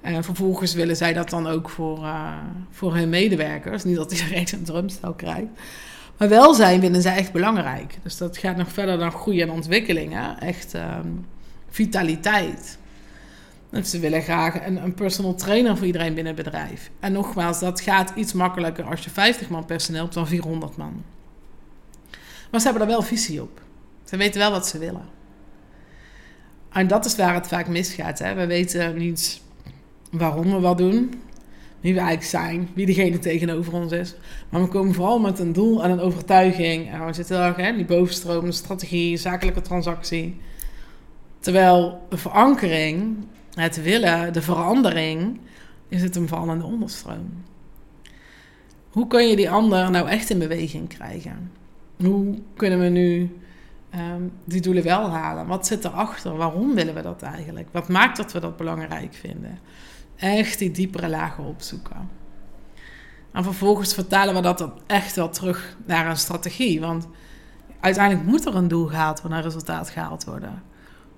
En 0.00 0.24
vervolgens 0.24 0.74
willen 0.74 0.96
zij 0.96 1.12
dat 1.12 1.30
dan 1.30 1.46
ook 1.46 1.70
voor, 1.70 1.98
uh, 1.98 2.32
voor 2.70 2.94
hun 2.94 3.08
medewerkers. 3.08 3.84
Niet 3.84 3.96
dat 3.96 4.12
iedereen 4.12 4.46
een 4.52 4.64
drumstel 4.64 5.12
krijgt. 5.12 5.48
Maar 6.18 6.28
welzijn 6.28 6.80
vinden 6.80 7.02
zij 7.02 7.16
echt 7.16 7.32
belangrijk. 7.32 7.98
Dus 8.02 8.16
dat 8.16 8.36
gaat 8.38 8.56
nog 8.56 8.72
verder 8.72 8.98
dan 8.98 9.12
groei 9.12 9.40
en 9.40 9.50
ontwikkeling. 9.50 10.18
Echt 10.38 10.74
um, 10.74 11.26
vitaliteit. 11.68 12.78
Dus 13.70 13.90
ze 13.90 13.98
willen 13.98 14.22
graag 14.22 14.66
een, 14.66 14.84
een, 14.84 14.94
personal 14.94 15.34
trainer 15.34 15.76
voor 15.76 15.86
iedereen 15.86 16.14
binnen 16.14 16.34
het 16.34 16.44
bedrijf. 16.44 16.90
En 17.00 17.12
nogmaals, 17.12 17.60
dat 17.60 17.80
gaat 17.80 18.12
iets 18.16 18.32
makkelijker 18.32 18.84
als 18.84 19.04
je 19.04 19.10
50 19.10 19.48
man 19.48 19.64
personeel 19.64 20.08
dan 20.08 20.26
400 20.26 20.76
man. 20.76 21.02
Maar 22.50 22.60
ze 22.60 22.66
hebben 22.66 22.82
er 22.82 22.92
wel 22.92 23.02
visie 23.02 23.42
op. 23.42 23.60
Ze 24.04 24.16
weten 24.16 24.40
wel 24.40 24.50
wat 24.50 24.66
ze 24.66 24.78
willen. 24.78 25.08
En 26.72 26.86
dat 26.86 27.04
is 27.04 27.16
waar 27.16 27.34
het 27.34 27.46
vaak 27.46 27.68
misgaat. 27.68 28.18
Hè? 28.18 28.34
We 28.34 28.46
weten 28.46 28.96
niet 28.96 29.40
waarom 30.10 30.50
we 30.50 30.60
wat 30.60 30.78
doen, 30.78 31.22
wie 31.84 31.94
we 31.94 31.98
eigenlijk 31.98 32.30
zijn, 32.30 32.68
wie 32.74 32.86
degene 32.86 33.18
tegenover 33.18 33.72
ons 33.72 33.92
is. 33.92 34.14
Maar 34.48 34.60
we 34.60 34.68
komen 34.68 34.94
vooral 34.94 35.18
met 35.18 35.38
een 35.38 35.52
doel 35.52 35.84
en 35.84 35.90
een 35.90 36.00
overtuiging. 36.00 36.92
En 36.92 37.06
we 37.06 37.12
zitten 37.12 37.36
heel 37.36 37.64
erg 37.64 37.76
die 37.76 37.84
bovenstroom, 37.84 38.44
de 38.44 38.52
strategie, 38.52 39.16
zakelijke 39.16 39.60
transactie. 39.60 40.40
Terwijl 41.38 42.06
de 42.08 42.16
verankering 42.16 43.16
het 43.54 43.82
willen, 43.82 44.32
de 44.32 44.42
verandering, 44.42 45.40
is 45.88 46.02
het 46.02 46.16
een 46.16 46.28
vallende 46.28 46.64
onderstroom. 46.64 47.44
Hoe 48.88 49.06
kun 49.06 49.28
je 49.28 49.36
die 49.36 49.50
ander 49.50 49.90
nou 49.90 50.08
echt 50.08 50.30
in 50.30 50.38
beweging 50.38 50.88
krijgen? 50.88 51.50
Hoe 51.96 52.38
kunnen 52.56 52.80
we 52.80 52.88
nu 52.88 53.30
ehm, 53.94 54.22
die 54.44 54.60
doelen 54.60 54.82
wel 54.82 55.10
halen? 55.10 55.46
Wat 55.46 55.66
zit 55.66 55.84
erachter? 55.84 56.36
Waarom 56.36 56.74
willen 56.74 56.94
we 56.94 57.02
dat 57.02 57.22
eigenlijk? 57.22 57.68
Wat 57.72 57.88
maakt 57.88 58.16
dat 58.16 58.32
we 58.32 58.40
dat 58.40 58.56
belangrijk 58.56 59.14
vinden? 59.14 59.58
Echt 60.16 60.58
die 60.58 60.70
diepere 60.70 61.08
lagen 61.08 61.44
opzoeken. 61.44 62.08
En 63.32 63.44
vervolgens 63.44 63.94
vertalen 63.94 64.34
we 64.34 64.40
dat 64.40 64.58
dan 64.58 64.72
echt 64.86 65.16
wel 65.16 65.28
terug 65.28 65.76
naar 65.86 66.06
een 66.06 66.16
strategie. 66.16 66.80
Want 66.80 67.08
uiteindelijk 67.80 68.26
moet 68.26 68.46
er 68.46 68.54
een 68.54 68.68
doel 68.68 68.86
gehaald 68.86 69.20
worden, 69.20 69.38
een 69.38 69.44
resultaat 69.44 69.90
gehaald 69.90 70.24
worden. 70.24 70.62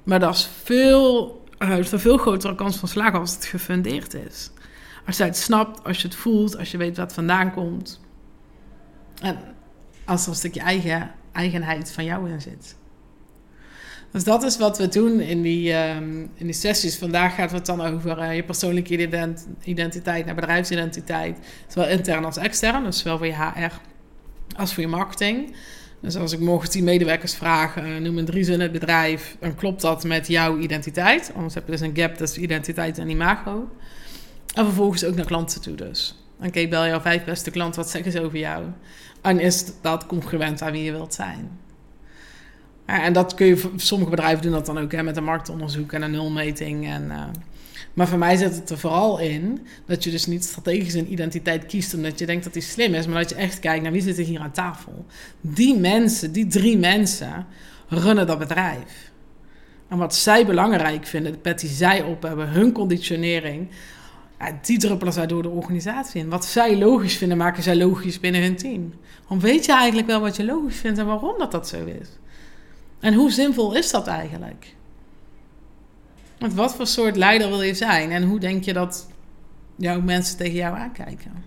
Maar 0.03 0.21
dat 0.21 0.35
is 0.35 0.49
veel 0.63 1.45
heeft 1.59 1.93
een 1.93 2.01
veel 2.01 2.17
grotere 2.17 2.55
kans 2.55 2.77
van 2.77 2.89
slagen 2.89 3.19
als 3.19 3.35
het 3.35 3.45
gefundeerd 3.45 4.15
is. 4.15 4.51
Als 5.07 5.17
je 5.17 5.25
het 5.25 5.37
snapt, 5.37 5.85
als 5.85 6.03
je 6.03 6.09
het 6.09 6.17
voelt, 6.17 6.59
als 6.59 6.71
je 6.71 6.77
weet 6.77 6.97
wat 6.97 7.13
vandaan 7.13 7.53
komt. 7.53 8.01
En 9.23 9.39
als 10.05 10.23
er 10.23 10.29
een 10.29 10.35
stukje 10.35 10.61
eigen, 10.61 11.11
eigenheid 11.37 11.93
van 11.93 12.05
jou 12.05 12.31
in 12.31 12.41
zit. 12.41 12.77
Dus 14.11 14.25
dat 14.25 14.43
is 14.43 14.57
wat 14.57 14.79
we 14.79 14.89
doen 14.89 15.21
in 15.21 15.43
die, 15.43 15.73
um, 15.73 16.31
in 16.35 16.47
die 16.47 16.53
sessies. 16.53 16.97
Vandaag 16.97 17.35
gaat 17.35 17.51
het 17.51 17.67
dan 17.67 17.81
over 17.81 18.19
uh, 18.19 18.35
je 18.35 18.43
persoonlijke 18.43 19.09
identiteit 19.65 20.27
naar 20.27 20.35
bedrijfsidentiteit. 20.35 21.39
Zowel 21.67 21.89
intern 21.89 22.25
als 22.25 22.37
extern, 22.37 22.85
dus 22.85 22.99
zowel 22.99 23.19
voor 23.19 23.27
je 23.27 23.35
HR 23.35 23.73
als 24.57 24.75
voor 24.75 24.83
je 24.83 24.89
marketing. 24.89 25.55
Dus 26.01 26.17
als 26.17 26.33
ik 26.33 26.41
morgen 26.41 26.71
tien 26.71 26.85
medewerkers 26.85 27.35
vraag, 27.35 27.77
uh, 27.77 27.97
noem 27.97 28.19
een 28.19 28.25
drie 28.25 28.45
zinnen 28.45 28.63
het 28.63 28.73
bedrijf, 28.73 29.37
dan 29.41 29.55
klopt 29.55 29.81
dat 29.81 30.05
met 30.05 30.27
jouw 30.27 30.59
identiteit. 30.59 31.33
Anders 31.35 31.55
heb 31.55 31.65
je 31.65 31.71
dus 31.71 31.81
een 31.81 31.97
gap 31.97 32.15
tussen 32.15 32.43
identiteit 32.43 32.99
en 32.99 33.09
imago. 33.09 33.69
En 34.55 34.65
vervolgens 34.65 35.05
ook 35.05 35.15
naar 35.15 35.27
klanten 35.27 35.61
toe 35.61 35.75
dus. 35.75 36.15
Oké, 36.39 36.47
okay, 36.47 36.69
bel 36.69 36.87
jouw 36.87 37.01
vijf 37.01 37.25
beste 37.25 37.51
klanten, 37.51 37.81
wat 37.81 37.91
zeggen 37.91 38.13
ze 38.13 38.23
over 38.23 38.39
jou? 38.39 38.65
En 39.27 39.41
is 39.41 39.65
dat 39.81 40.07
congruent 40.07 40.63
aan 40.63 40.73
wie 40.73 40.83
je 40.83 40.93
wilt 40.93 41.15
zijn? 41.15 41.51
En 42.85 43.13
dat 43.13 43.35
kun 43.35 43.47
je, 43.47 43.71
sommige 43.77 44.11
bedrijven 44.11 44.43
doen 44.43 44.53
dat 44.53 44.67
dan 44.67 44.79
ook 44.79 44.93
hè, 44.93 45.03
met 45.03 45.17
een 45.17 45.25
marktonderzoek 45.25 45.93
en 45.93 46.03
een 46.03 46.11
nulmeting. 46.11 46.87
En, 46.87 47.05
uh, 47.05 47.23
maar 47.95 48.09
voor 48.09 48.19
mij 48.19 48.37
zit 48.37 48.55
het 48.55 48.71
er 48.71 48.79
vooral 48.79 49.19
in 49.19 49.67
dat 49.87 50.05
je 50.05 50.11
dus 50.11 50.27
niet 50.27 50.45
strategisch 50.45 50.95
een 50.95 51.13
identiteit 51.13 51.67
kiest 51.67 51.95
omdat 51.95 52.19
je 52.19 52.27
denkt 52.27 52.45
dat 52.45 52.53
die 52.53 52.63
slim 52.63 52.95
is, 52.95 53.07
maar 53.07 53.21
dat 53.21 53.31
je 53.31 53.37
echt 53.37 53.59
kijkt 53.59 53.83
naar 53.83 53.93
wie 53.93 54.03
zit 54.03 54.19
er 54.19 54.25
hier 54.25 54.41
aan 54.41 54.53
tafel. 54.53 55.07
Die 55.41 55.79
mensen, 55.79 56.33
die 56.33 56.47
drie 56.47 56.79
mensen, 56.79 57.47
runnen 57.89 58.27
dat 58.27 58.39
bedrijf. 58.39 59.11
En 59.89 59.99
wat 59.99 60.15
zij 60.15 60.47
belangrijk 60.47 61.07
vinden, 61.07 61.33
de 61.33 61.39
pet 61.39 61.61
die 61.61 61.71
zij 61.71 62.03
op 62.03 62.23
hebben, 62.23 62.49
hun 62.49 62.73
conditionering, 62.73 63.69
die 64.63 64.79
druppelen 64.79 65.13
zij 65.13 65.27
door 65.27 65.43
de 65.43 65.49
organisatie 65.49 66.21
in. 66.21 66.29
Wat 66.29 66.45
zij 66.45 66.79
logisch 66.79 67.17
vinden, 67.17 67.37
maken 67.37 67.63
zij 67.63 67.77
logisch 67.77 68.21
binnen 68.21 68.43
hun 68.43 68.57
team. 68.57 68.95
Want 69.27 69.43
weet 69.43 69.65
je 69.65 69.73
eigenlijk 69.73 70.07
wel 70.07 70.21
wat 70.21 70.37
je 70.37 70.45
logisch 70.45 70.77
vindt 70.77 70.99
en 70.99 71.07
waarom 71.07 71.39
dat 71.39 71.53
dat 71.53 71.69
zo 71.69 71.85
is? 71.85 72.09
En 73.01 73.15
hoe 73.15 73.31
zinvol 73.31 73.75
is 73.75 73.91
dat 73.91 74.07
eigenlijk? 74.07 74.75
Want 76.39 76.55
wat 76.55 76.75
voor 76.75 76.87
soort 76.87 77.17
leider 77.17 77.49
wil 77.49 77.63
je 77.63 77.75
zijn? 77.75 78.11
En 78.11 78.23
hoe 78.23 78.39
denk 78.39 78.65
je 78.65 78.73
dat 78.73 79.09
jouw 79.77 80.01
mensen 80.01 80.37
tegen 80.37 80.55
jou 80.55 80.77
aankijken? 80.77 81.45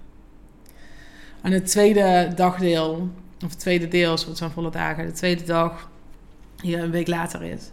En 1.41 1.51
het 1.51 1.67
tweede 1.67 2.31
dagdeel, 2.35 3.09
of 3.43 3.49
het 3.49 3.59
tweede 3.59 3.87
deel, 3.87 4.05
zoals 4.05 4.25
het 4.25 4.37
zijn 4.37 4.51
volle 4.51 4.71
dagen, 4.71 5.05
de 5.05 5.11
tweede 5.11 5.43
dag, 5.43 5.89
hier 6.61 6.83
een 6.83 6.91
week 6.91 7.07
later 7.07 7.41
is. 7.41 7.71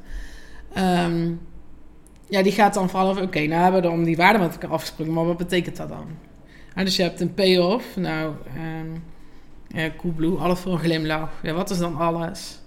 Um, 0.78 1.40
ja, 2.28 2.42
die 2.42 2.52
gaat 2.52 2.74
dan 2.74 2.90
vooral 2.90 3.08
over, 3.08 3.22
oké, 3.22 3.40
nou 3.46 3.62
hebben 3.62 3.82
we 3.82 3.88
dan 3.88 4.04
die 4.04 4.16
waarden 4.16 4.40
met 4.40 4.52
elkaar 4.52 4.70
afgesproken, 4.70 5.12
maar 5.12 5.26
wat 5.26 5.36
betekent 5.36 5.76
dat 5.76 5.88
dan? 5.88 6.06
Dus 6.74 6.96
je 6.96 7.02
hebt 7.02 7.20
een 7.20 7.34
payoff, 7.34 7.96
nou, 7.96 8.34
um, 8.56 9.04
ja, 9.68 9.90
Coolblue, 9.96 10.36
alles 10.38 10.58
voor 10.58 10.72
een 10.72 10.78
glimlach. 10.78 11.30
Ja, 11.42 11.52
wat 11.52 11.70
is 11.70 11.78
dan 11.78 11.96
alles? 11.96 12.58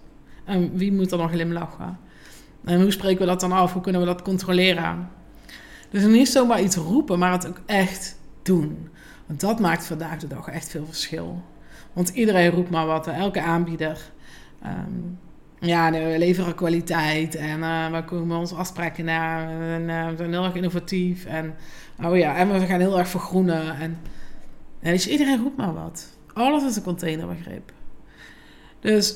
En 0.45 0.77
wie 0.77 0.93
moet 0.93 1.11
er 1.11 1.17
dan 1.17 1.29
glimlachen? 1.29 1.99
En 2.65 2.81
hoe 2.81 2.91
spreken 2.91 3.19
we 3.19 3.25
dat 3.25 3.39
dan 3.39 3.51
af? 3.51 3.73
Hoe 3.73 3.81
kunnen 3.81 4.01
we 4.01 4.07
dat 4.07 4.21
controleren? 4.21 5.09
Dus 5.89 6.03
niet 6.03 6.29
zomaar 6.29 6.61
iets 6.61 6.75
roepen, 6.75 7.19
maar 7.19 7.31
het 7.31 7.47
ook 7.47 7.61
echt 7.65 8.19
doen. 8.41 8.89
Want 9.25 9.39
dat 9.39 9.59
maakt 9.59 9.85
vandaag 9.85 10.19
de 10.19 10.27
dag 10.27 10.47
echt 10.47 10.69
veel 10.69 10.85
verschil. 10.85 11.41
Want 11.93 12.09
iedereen 12.09 12.51
roept 12.51 12.69
maar 12.69 12.85
wat, 12.85 13.07
elke 13.07 13.41
aanbieder. 13.41 14.11
Um, 14.65 15.19
ja, 15.59 15.91
we 15.91 16.15
leveren 16.17 16.55
kwaliteit 16.55 17.35
en 17.35 17.59
uh, 17.59 17.91
we 17.91 18.03
komen 18.03 18.37
onze 18.37 18.55
afspraken 18.55 19.05
na. 19.05 19.49
En 19.49 19.81
uh, 19.81 20.07
we 20.09 20.15
zijn 20.17 20.31
heel 20.31 20.43
erg 20.43 20.55
innovatief. 20.55 21.25
En, 21.25 21.55
oh 22.03 22.17
ja, 22.17 22.35
en 22.35 22.51
we 22.51 22.65
gaan 22.65 22.79
heel 22.79 22.97
erg 22.97 23.07
vergroenen. 23.07 23.75
En, 23.79 23.97
en 24.79 24.91
dus 24.91 25.07
iedereen 25.07 25.41
roept 25.41 25.57
maar 25.57 25.73
wat. 25.73 26.17
Alles 26.33 26.63
is 26.63 26.75
een 26.75 26.83
containerbegrip. 26.83 27.71
Dus 28.79 29.15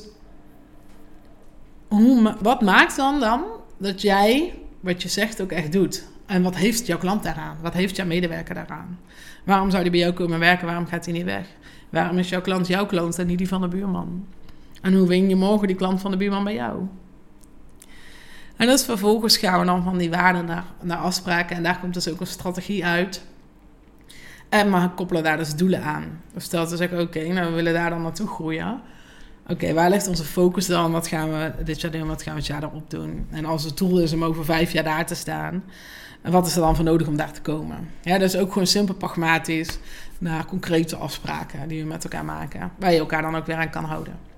wat 2.41 2.61
maakt 2.61 2.95
dan, 2.95 3.19
dan 3.19 3.43
dat 3.77 4.01
jij 4.01 4.53
wat 4.79 5.01
je 5.01 5.09
zegt 5.09 5.41
ook 5.41 5.51
echt 5.51 5.71
doet? 5.71 6.07
En 6.25 6.43
wat 6.43 6.55
heeft 6.55 6.85
jouw 6.85 6.97
klant 6.97 7.23
daaraan? 7.23 7.57
Wat 7.61 7.73
heeft 7.73 7.95
jouw 7.95 8.05
medewerker 8.05 8.55
daaraan? 8.55 8.99
Waarom 9.43 9.69
zou 9.69 9.81
die 9.81 9.91
bij 9.91 9.99
jou 9.99 10.13
komen 10.13 10.39
werken? 10.39 10.65
Waarom 10.65 10.85
gaat 10.85 11.05
hij 11.05 11.13
niet 11.13 11.23
weg? 11.23 11.47
Waarom 11.89 12.17
is 12.17 12.29
jouw 12.29 12.41
klant 12.41 12.67
jouw 12.67 12.85
klant 12.85 13.19
en 13.19 13.27
niet 13.27 13.37
die 13.37 13.47
van 13.47 13.61
de 13.61 13.67
buurman? 13.67 14.25
En 14.83 14.93
hoe 14.93 15.07
win 15.07 15.29
je 15.29 15.35
morgen 15.35 15.67
die 15.67 15.75
klant 15.75 16.01
van 16.01 16.11
de 16.11 16.17
buurman 16.17 16.43
bij 16.43 16.53
jou? 16.53 16.87
En 18.55 18.67
dus 18.67 18.85
vervolgens 18.85 19.37
gaan 19.37 19.59
we 19.59 19.65
dan 19.65 19.83
van 19.83 19.97
die 19.97 20.09
waarden 20.09 20.45
naar, 20.45 20.65
naar 20.81 20.97
afspraken. 20.97 21.55
En 21.55 21.63
daar 21.63 21.79
komt 21.79 21.93
dus 21.93 22.09
ook 22.09 22.19
een 22.19 22.27
strategie 22.27 22.85
uit. 22.85 23.23
En 24.49 24.71
we 24.71 24.89
koppelen 24.95 25.23
daar 25.23 25.37
dus 25.37 25.55
doelen 25.55 25.83
aan. 25.83 26.21
Dus 26.33 26.43
stel 26.43 26.67
te 26.67 26.77
zeggen, 26.77 27.01
oké, 27.01 27.27
nou 27.27 27.49
we 27.49 27.55
willen 27.55 27.73
daar 27.73 27.89
dan 27.89 28.01
naartoe 28.01 28.27
groeien. 28.27 28.81
Oké, 29.47 29.73
waar 29.73 29.89
ligt 29.89 30.07
onze 30.07 30.23
focus 30.23 30.65
dan? 30.65 30.91
Wat 30.91 31.07
gaan 31.07 31.31
we 31.31 31.51
dit 31.63 31.81
jaar 31.81 31.91
doen? 31.91 32.07
Wat 32.07 32.21
gaan 32.21 32.33
we 32.33 32.39
het 32.39 32.47
jaar 32.47 32.63
erop 32.63 32.89
doen? 32.89 33.27
En 33.29 33.45
als 33.45 33.63
het 33.63 33.77
doel 33.77 33.99
is 33.99 34.13
om 34.13 34.23
over 34.23 34.45
vijf 34.45 34.71
jaar 34.71 34.83
daar 34.83 35.05
te 35.05 35.15
staan, 35.15 35.63
wat 36.21 36.47
is 36.47 36.55
er 36.55 36.61
dan 36.61 36.75
voor 36.75 36.85
nodig 36.85 37.07
om 37.07 37.17
daar 37.17 37.31
te 37.31 37.41
komen? 37.41 37.89
Ja, 38.01 38.19
is 38.19 38.37
ook 38.37 38.51
gewoon 38.51 38.67
simpel 38.67 38.95
pragmatisch 38.95 39.79
naar 40.17 40.45
concrete 40.45 40.95
afspraken 40.95 41.67
die 41.67 41.81
we 41.81 41.87
met 41.87 42.03
elkaar 42.03 42.25
maken, 42.25 42.71
waar 42.79 42.91
je 42.91 42.99
elkaar 42.99 43.21
dan 43.21 43.35
ook 43.35 43.45
weer 43.45 43.55
aan 43.55 43.69
kan 43.69 43.83
houden. 43.83 44.32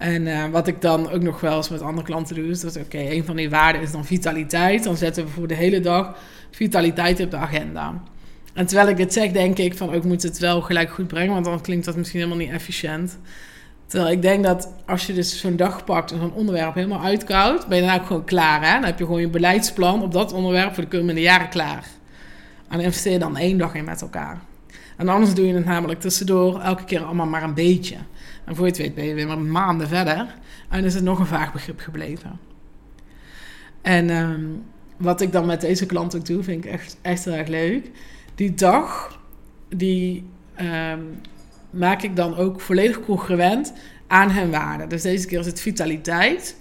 En 0.00 0.26
uh, 0.26 0.44
wat 0.46 0.66
ik 0.66 0.80
dan 0.80 1.10
ook 1.10 1.22
nog 1.22 1.40
wel 1.40 1.56
eens 1.56 1.68
met 1.68 1.82
andere 1.82 2.06
klanten 2.06 2.34
doe, 2.34 2.48
is 2.48 2.60
dat 2.60 2.76
oké, 2.76 2.98
een 2.98 3.24
van 3.24 3.36
die 3.36 3.50
waarden 3.50 3.82
is 3.82 3.92
dan 3.92 4.04
vitaliteit. 4.04 4.84
Dan 4.84 4.96
zetten 4.96 5.24
we 5.24 5.30
voor 5.30 5.46
de 5.46 5.54
hele 5.54 5.80
dag 5.80 6.16
vitaliteit 6.50 7.20
op 7.20 7.30
de 7.30 7.36
agenda. 7.36 8.02
En 8.54 8.66
terwijl 8.66 8.88
ik 8.88 8.98
het 8.98 9.12
zeg, 9.12 9.32
denk 9.32 9.58
ik 9.58 9.76
van 9.76 9.88
ook 9.88 10.02
oh, 10.02 10.04
moet 10.04 10.22
het 10.22 10.38
wel 10.38 10.60
gelijk 10.60 10.90
goed 10.90 11.06
brengen, 11.06 11.32
want 11.32 11.44
dan 11.44 11.60
klinkt 11.60 11.84
dat 11.84 11.96
misschien 11.96 12.20
helemaal 12.20 12.44
niet 12.44 12.50
efficiënt. 12.50 13.18
Terwijl 13.86 14.12
ik 14.12 14.22
denk 14.22 14.44
dat 14.44 14.72
als 14.86 15.06
je 15.06 15.12
dus 15.12 15.40
zo'n 15.40 15.56
dag 15.56 15.84
pakt 15.84 16.12
en 16.12 16.18
zo'n 16.18 16.34
onderwerp 16.34 16.74
helemaal 16.74 17.02
uitkoudt, 17.02 17.66
ben 17.66 17.78
je 17.78 17.86
dan 17.86 18.00
ook 18.00 18.06
gewoon 18.06 18.24
klaar. 18.24 18.64
Hè? 18.64 18.72
Dan 18.72 18.84
heb 18.84 18.98
je 18.98 19.04
gewoon 19.04 19.20
je 19.20 19.28
beleidsplan 19.28 20.02
op 20.02 20.12
dat 20.12 20.32
onderwerp 20.32 20.74
voor 20.74 20.88
de 20.88 20.96
komende 20.96 21.20
jaren 21.20 21.48
klaar. 21.48 21.84
En 22.68 22.80
investeer 22.80 23.18
dan 23.18 23.36
één 23.36 23.58
dag 23.58 23.74
in 23.74 23.84
met 23.84 24.02
elkaar. 24.02 24.38
En 25.00 25.08
anders 25.08 25.34
doe 25.34 25.46
je 25.46 25.54
het 25.54 25.64
namelijk 25.64 26.00
tussendoor 26.00 26.60
elke 26.60 26.84
keer 26.84 27.04
allemaal 27.04 27.26
maar 27.26 27.42
een 27.42 27.54
beetje. 27.54 27.96
En 28.44 28.56
voor 28.56 28.64
je 28.64 28.70
het 28.70 28.80
weet 28.80 28.94
ben 28.94 29.04
je 29.04 29.14
weer 29.14 29.26
maar 29.26 29.38
maanden 29.38 29.88
verder 29.88 30.34
en 30.68 30.84
is 30.84 30.94
het 30.94 31.04
nog 31.04 31.18
een 31.18 31.26
vaag 31.26 31.52
begrip 31.52 31.80
gebleven. 31.80 32.40
En 33.82 34.10
ehm, 34.10 34.44
wat 34.96 35.20
ik 35.20 35.32
dan 35.32 35.46
met 35.46 35.60
deze 35.60 35.86
klant 35.86 36.16
ook 36.16 36.26
doe, 36.26 36.42
vind 36.42 36.64
ik 36.64 36.70
echt, 36.70 36.96
echt 37.02 37.24
heel 37.24 37.34
erg 37.34 37.48
leuk. 37.48 37.90
Die 38.34 38.54
dag, 38.54 39.18
die 39.68 40.24
ehm, 40.54 41.00
maak 41.70 42.02
ik 42.02 42.16
dan 42.16 42.36
ook 42.36 42.60
volledig 42.60 43.00
congruent 43.00 43.72
aan 44.06 44.30
hun 44.30 44.50
waarden. 44.50 44.88
Dus 44.88 45.02
deze 45.02 45.26
keer 45.26 45.38
is 45.38 45.46
het 45.46 45.60
vitaliteit. 45.60 46.56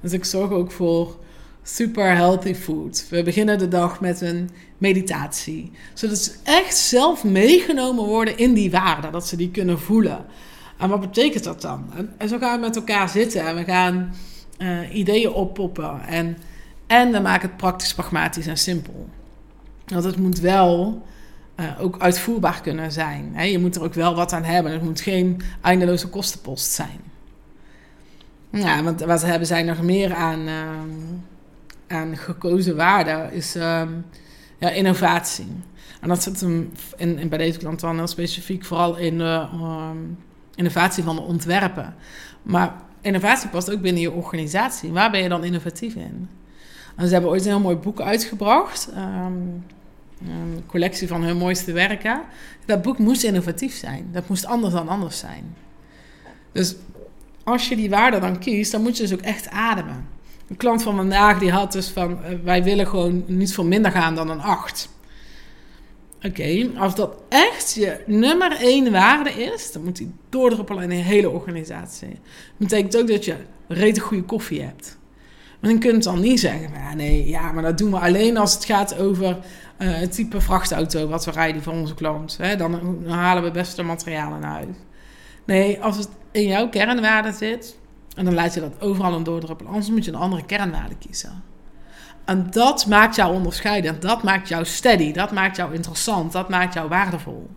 Dus 0.00 0.12
ik 0.12 0.24
zorg 0.24 0.50
ook 0.50 0.70
voor 0.70 1.18
super 1.62 2.16
healthy 2.16 2.54
food. 2.54 3.06
We 3.10 3.22
beginnen 3.22 3.58
de 3.58 3.68
dag 3.68 4.00
met 4.00 4.20
een 4.20 4.50
meditatie. 4.78 5.70
Zodat 5.94 6.18
ze 6.18 6.32
echt 6.42 6.76
zelf 6.76 7.24
meegenomen 7.24 8.04
worden 8.04 8.38
in 8.38 8.54
die 8.54 8.70
waarden. 8.70 9.12
Dat 9.12 9.26
ze 9.26 9.36
die 9.36 9.50
kunnen 9.50 9.80
voelen. 9.80 10.24
En 10.78 10.88
wat 10.88 11.00
betekent 11.00 11.44
dat 11.44 11.60
dan? 11.60 11.90
En, 12.18 12.28
zo 12.28 12.38
gaan 12.38 12.60
we 12.60 12.66
met 12.66 12.76
elkaar 12.76 13.08
zitten 13.08 13.46
en 13.46 13.56
we 13.56 13.64
gaan 13.64 14.14
uh, 14.58 14.94
ideeën 14.94 15.32
oppoppen. 15.32 16.00
En, 16.06 16.36
en 16.86 17.12
we 17.12 17.18
maken 17.18 17.48
het 17.48 17.56
praktisch, 17.56 17.94
pragmatisch 17.94 18.46
en 18.46 18.58
simpel. 18.58 19.08
Want 19.86 20.04
het 20.04 20.16
moet 20.16 20.40
wel 20.40 21.02
uh, 21.56 21.80
ook 21.80 22.00
uitvoerbaar 22.00 22.60
kunnen 22.60 22.92
zijn. 22.92 23.50
Je 23.50 23.58
moet 23.58 23.76
er 23.76 23.82
ook 23.82 23.94
wel 23.94 24.14
wat 24.14 24.32
aan 24.32 24.44
hebben. 24.44 24.72
Het 24.72 24.82
moet 24.82 25.00
geen 25.00 25.42
eindeloze 25.60 26.08
kostenpost 26.08 26.70
zijn. 26.72 27.00
Ja, 28.50 28.82
want 28.82 29.00
wat 29.00 29.22
hebben 29.22 29.46
zij 29.46 29.62
nog 29.62 29.82
meer 29.82 30.14
aan, 30.14 30.40
uh, 30.40 30.54
aan 31.92 32.16
gekozen 32.16 32.76
waarden 32.76 33.32
is 33.32 33.56
uh, 33.56 33.82
ja, 34.58 34.70
innovatie. 34.70 35.46
En 36.00 36.08
dat 36.08 36.22
zit 36.22 36.40
hem 36.40 36.72
in, 36.96 37.28
bij 37.28 37.38
deze 37.38 37.58
klant 37.58 37.80
dan 37.80 37.96
heel 37.96 38.06
specifiek 38.06 38.64
vooral 38.64 38.96
in 38.96 39.18
de 39.18 39.46
ehm, 39.52 39.96
innovatie 40.54 41.02
van 41.02 41.16
de 41.16 41.22
ontwerpen. 41.22 41.94
Maar 42.42 42.74
innovatie 43.00 43.48
past 43.48 43.72
ook 43.72 43.80
binnen 43.80 44.02
je 44.02 44.10
organisatie. 44.10 44.92
Waar 44.92 45.10
ben 45.10 45.22
je 45.22 45.28
dan 45.28 45.44
innovatief 45.44 45.94
in? 45.94 46.28
En 46.96 47.06
ze 47.06 47.12
hebben 47.12 47.30
ooit 47.30 47.44
een 47.44 47.50
heel 47.50 47.60
mooi 47.60 47.76
boek 47.76 48.00
uitgebracht. 48.00 48.88
Um, 48.96 49.64
een 50.28 50.62
collectie 50.66 51.08
van 51.08 51.22
hun 51.22 51.36
mooiste 51.36 51.72
werken. 51.72 52.20
Dat 52.64 52.82
boek 52.82 52.98
moest 52.98 53.22
innovatief 53.22 53.74
zijn. 53.74 54.08
Dat 54.12 54.28
moest 54.28 54.46
anders 54.46 54.74
dan 54.74 54.88
anders 54.88 55.18
zijn. 55.18 55.56
Dus 56.52 56.74
als 57.44 57.68
je 57.68 57.76
die 57.76 57.90
waarde 57.90 58.18
dan 58.18 58.38
kiest, 58.38 58.72
dan 58.72 58.82
moet 58.82 58.96
je 58.96 59.02
dus 59.02 59.12
ook 59.12 59.20
echt 59.20 59.48
ademen. 59.50 60.06
Een 60.48 60.56
klant 60.56 60.82
van 60.82 60.96
vandaag 60.96 61.38
die 61.38 61.50
had 61.50 61.72
dus 61.72 61.88
van... 61.88 62.24
Eh, 62.24 62.34
wij 62.44 62.62
willen 62.62 62.86
gewoon 62.86 63.24
niet 63.26 63.54
voor 63.54 63.66
minder 63.66 63.90
gaan 63.90 64.14
dan 64.14 64.30
een 64.30 64.40
8. 64.40 64.88
Oké, 66.22 66.70
als 66.76 66.94
dat 66.94 67.16
echt 67.28 67.74
je 67.74 68.00
nummer 68.06 68.52
één 68.52 68.92
waarde 68.92 69.30
is... 69.30 69.72
dan 69.72 69.84
moet 69.84 69.96
die 69.96 70.12
doordruppelen 70.28 70.82
in 70.82 70.90
een 70.90 71.04
hele 71.04 71.30
organisatie. 71.30 72.08
Dat 72.08 72.18
betekent 72.68 72.96
ook 72.96 73.08
dat 73.08 73.24
je 73.24 73.36
rete 73.68 74.00
goede 74.00 74.24
koffie 74.24 74.62
hebt. 74.62 74.98
Maar 75.60 75.70
dan 75.70 75.80
kun 75.80 75.94
je 75.94 75.98
dan 75.98 76.20
niet 76.20 76.40
zeggen... 76.40 76.96
nee, 76.96 77.28
ja, 77.28 77.52
maar 77.52 77.62
dat 77.62 77.78
doen 77.78 77.90
we 77.90 77.98
alleen 77.98 78.36
als 78.36 78.54
het 78.54 78.64
gaat 78.64 78.98
over 78.98 79.38
uh, 79.78 79.94
het 79.98 80.12
type 80.12 80.40
vrachtauto 80.40 81.08
wat 81.08 81.24
we 81.24 81.30
rijden 81.30 81.62
voor 81.62 81.72
onze 81.72 81.94
klant. 81.94 82.36
Hè, 82.40 82.56
dan, 82.56 83.02
halen 83.06 83.42
we 83.42 83.50
beste 83.50 83.82
materialen 83.82 84.40
naar 84.40 84.50
huis. 84.50 84.76
Nee, 85.44 85.82
als 85.82 85.96
het 85.96 86.08
in 86.30 86.46
jouw 86.46 86.68
kernwaarde 86.68 87.32
zit, 87.32 87.78
en 88.16 88.24
dan 88.24 88.34
laat 88.34 88.54
je 88.54 88.60
dat 88.60 88.80
overal 88.80 89.14
een 89.14 89.24
doordruppelen, 89.24 89.72
anders 89.72 89.90
moet 89.90 90.04
je 90.04 90.10
een 90.10 90.18
andere 90.18 90.44
kernwaarde 90.44 90.96
kiezen. 90.98 91.42
En 92.24 92.50
dat 92.50 92.86
maakt 92.86 93.16
jou 93.16 93.34
onderscheidend, 93.34 94.02
dat 94.02 94.22
maakt 94.22 94.48
jou 94.48 94.64
steady, 94.64 95.12
dat 95.12 95.32
maakt 95.32 95.56
jou 95.56 95.74
interessant, 95.74 96.32
dat 96.32 96.48
maakt 96.48 96.74
jou 96.74 96.88
waardevol. 96.88 97.50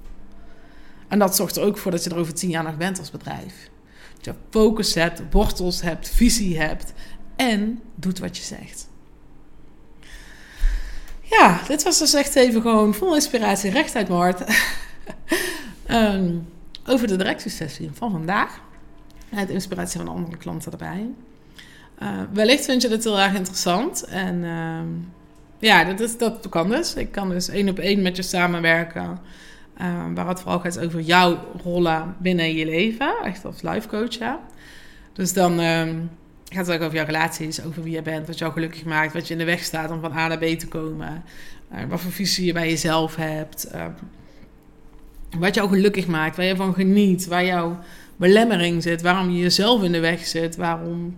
En 1.08 1.20
dat 1.20 1.36
zorgt 1.36 1.56
er 1.56 1.64
ook 1.64 1.78
voor 1.78 1.92
dat 1.92 2.04
je 2.04 2.10
er 2.10 2.18
over 2.18 2.34
tien 2.34 2.50
jaar 2.50 2.64
nog 2.64 2.78
bent 2.78 3.00
als 3.00 3.12
bedrijf. 3.12 3.70
Dat 4.16 4.26
je 4.26 4.34
focus 4.50 4.94
hebt, 4.94 5.22
wortels 5.32 5.82
hebt, 5.82 6.10
visie 6.10 6.60
hebt 6.60 6.94
en 7.36 7.82
doet 7.96 8.20
wat 8.20 8.38
je 8.38 8.44
zegt. 8.44 8.88
Ja, 11.22 11.60
dit 11.68 11.84
was 11.84 12.00
dus 12.00 12.14
echt 12.14 12.36
even 12.36 12.62
gewoon 12.62 12.94
vol 12.94 13.16
inspiratie 13.16 13.72
recht 13.72 13.96
uit 13.96 14.08
mijn 14.08 14.20
hart. 14.20 14.44
um, 15.90 16.48
over 16.92 17.08
de 17.08 17.16
directiesessie 17.16 17.90
van 17.94 18.12
vandaag. 18.12 18.60
De 19.44 19.54
inspiratie 19.54 20.00
van 20.00 20.10
andere 20.10 20.38
klanten 20.38 20.72
erbij. 20.72 21.10
Uh, 22.02 22.10
wellicht 22.34 22.66
vind 22.66 22.82
je 22.82 22.88
dit 22.88 23.04
heel 23.04 23.20
erg 23.20 23.34
interessant. 23.34 24.04
En 24.04 24.36
uh, 24.36 24.80
ja, 25.60 25.84
dat, 25.84 26.00
is, 26.00 26.18
dat 26.18 26.50
kan 26.50 26.70
dus. 26.70 26.94
Ik 26.94 27.12
kan 27.12 27.30
dus 27.30 27.50
één 27.50 27.70
op 27.70 27.80
één 27.80 28.02
met 28.02 28.16
je 28.16 28.22
samenwerken. 28.22 29.20
Uh, 29.82 30.06
waar 30.14 30.28
het 30.28 30.40
vooral 30.40 30.60
gaat 30.60 30.80
over 30.80 31.00
jouw 31.00 31.38
rollen 31.64 32.16
binnen 32.18 32.56
je 32.56 32.66
leven. 32.66 33.16
Echt 33.24 33.46
als 33.46 33.62
life 33.62 33.88
coach, 33.88 34.14
ja. 34.14 34.40
Dus 35.14 35.34
dan 35.34 35.60
ehm, 35.60 35.96
gaat 36.50 36.68
het 36.68 36.76
ook 36.76 36.82
over 36.82 36.96
jouw 36.96 37.06
relaties, 37.06 37.64
over 37.64 37.84
wie 37.84 37.94
je 37.94 38.02
bent, 38.02 38.28
wat 38.28 38.38
jou 38.38 38.52
gelukkig 38.52 38.86
maakt, 38.86 39.14
wat 39.14 39.28
je 39.28 39.34
in 39.34 39.40
de 39.40 39.46
weg 39.46 39.64
staat 39.64 39.92
om 39.92 40.02
van 40.02 40.12
A 40.12 40.28
naar 40.28 40.38
B 40.38 40.44
te 40.60 40.68
komen. 40.68 41.24
Uh, 41.74 41.80
wat 41.90 42.02
voor 42.02 42.12
visie 42.12 42.46
je 42.46 42.54
bij 42.54 42.70
jezelf 42.70 43.16
hebt. 43.16 43.72
Wat 45.40 45.56
jou 45.56 45.70
gelukkig 45.70 46.08
maakt, 46.08 46.36
waar 46.36 46.46
je 46.46 46.56
van 46.56 46.74
geniet, 46.74 47.28
waar 47.28 47.46
jouw 47.46 47.80
belemmering 48.16 48.84
zit, 48.84 49.02
waarom 49.02 49.30
je 49.30 49.42
jezelf 49.42 49.84
in 49.84 49.92
de 49.92 50.00
weg 50.00 50.28
zit, 50.28 50.56
waarom, 50.56 51.16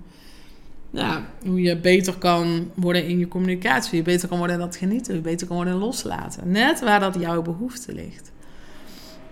ja, 0.89 1.25
hoe 1.45 1.61
je 1.61 1.77
beter 1.77 2.17
kan 2.17 2.71
worden 2.73 3.07
in 3.07 3.19
je 3.19 3.27
communicatie, 3.27 3.97
je 3.97 4.03
beter 4.03 4.27
kan 4.27 4.37
worden 4.37 4.55
in 4.55 4.61
dat 4.61 4.75
genieten, 4.75 5.15
je 5.15 5.21
beter 5.21 5.47
kan 5.47 5.55
worden 5.55 5.73
in 5.73 5.79
loslaten. 5.79 6.51
Net 6.51 6.79
waar 6.79 6.99
dat 6.99 7.15
jouw 7.19 7.41
behoefte 7.41 7.93
ligt. 7.93 8.31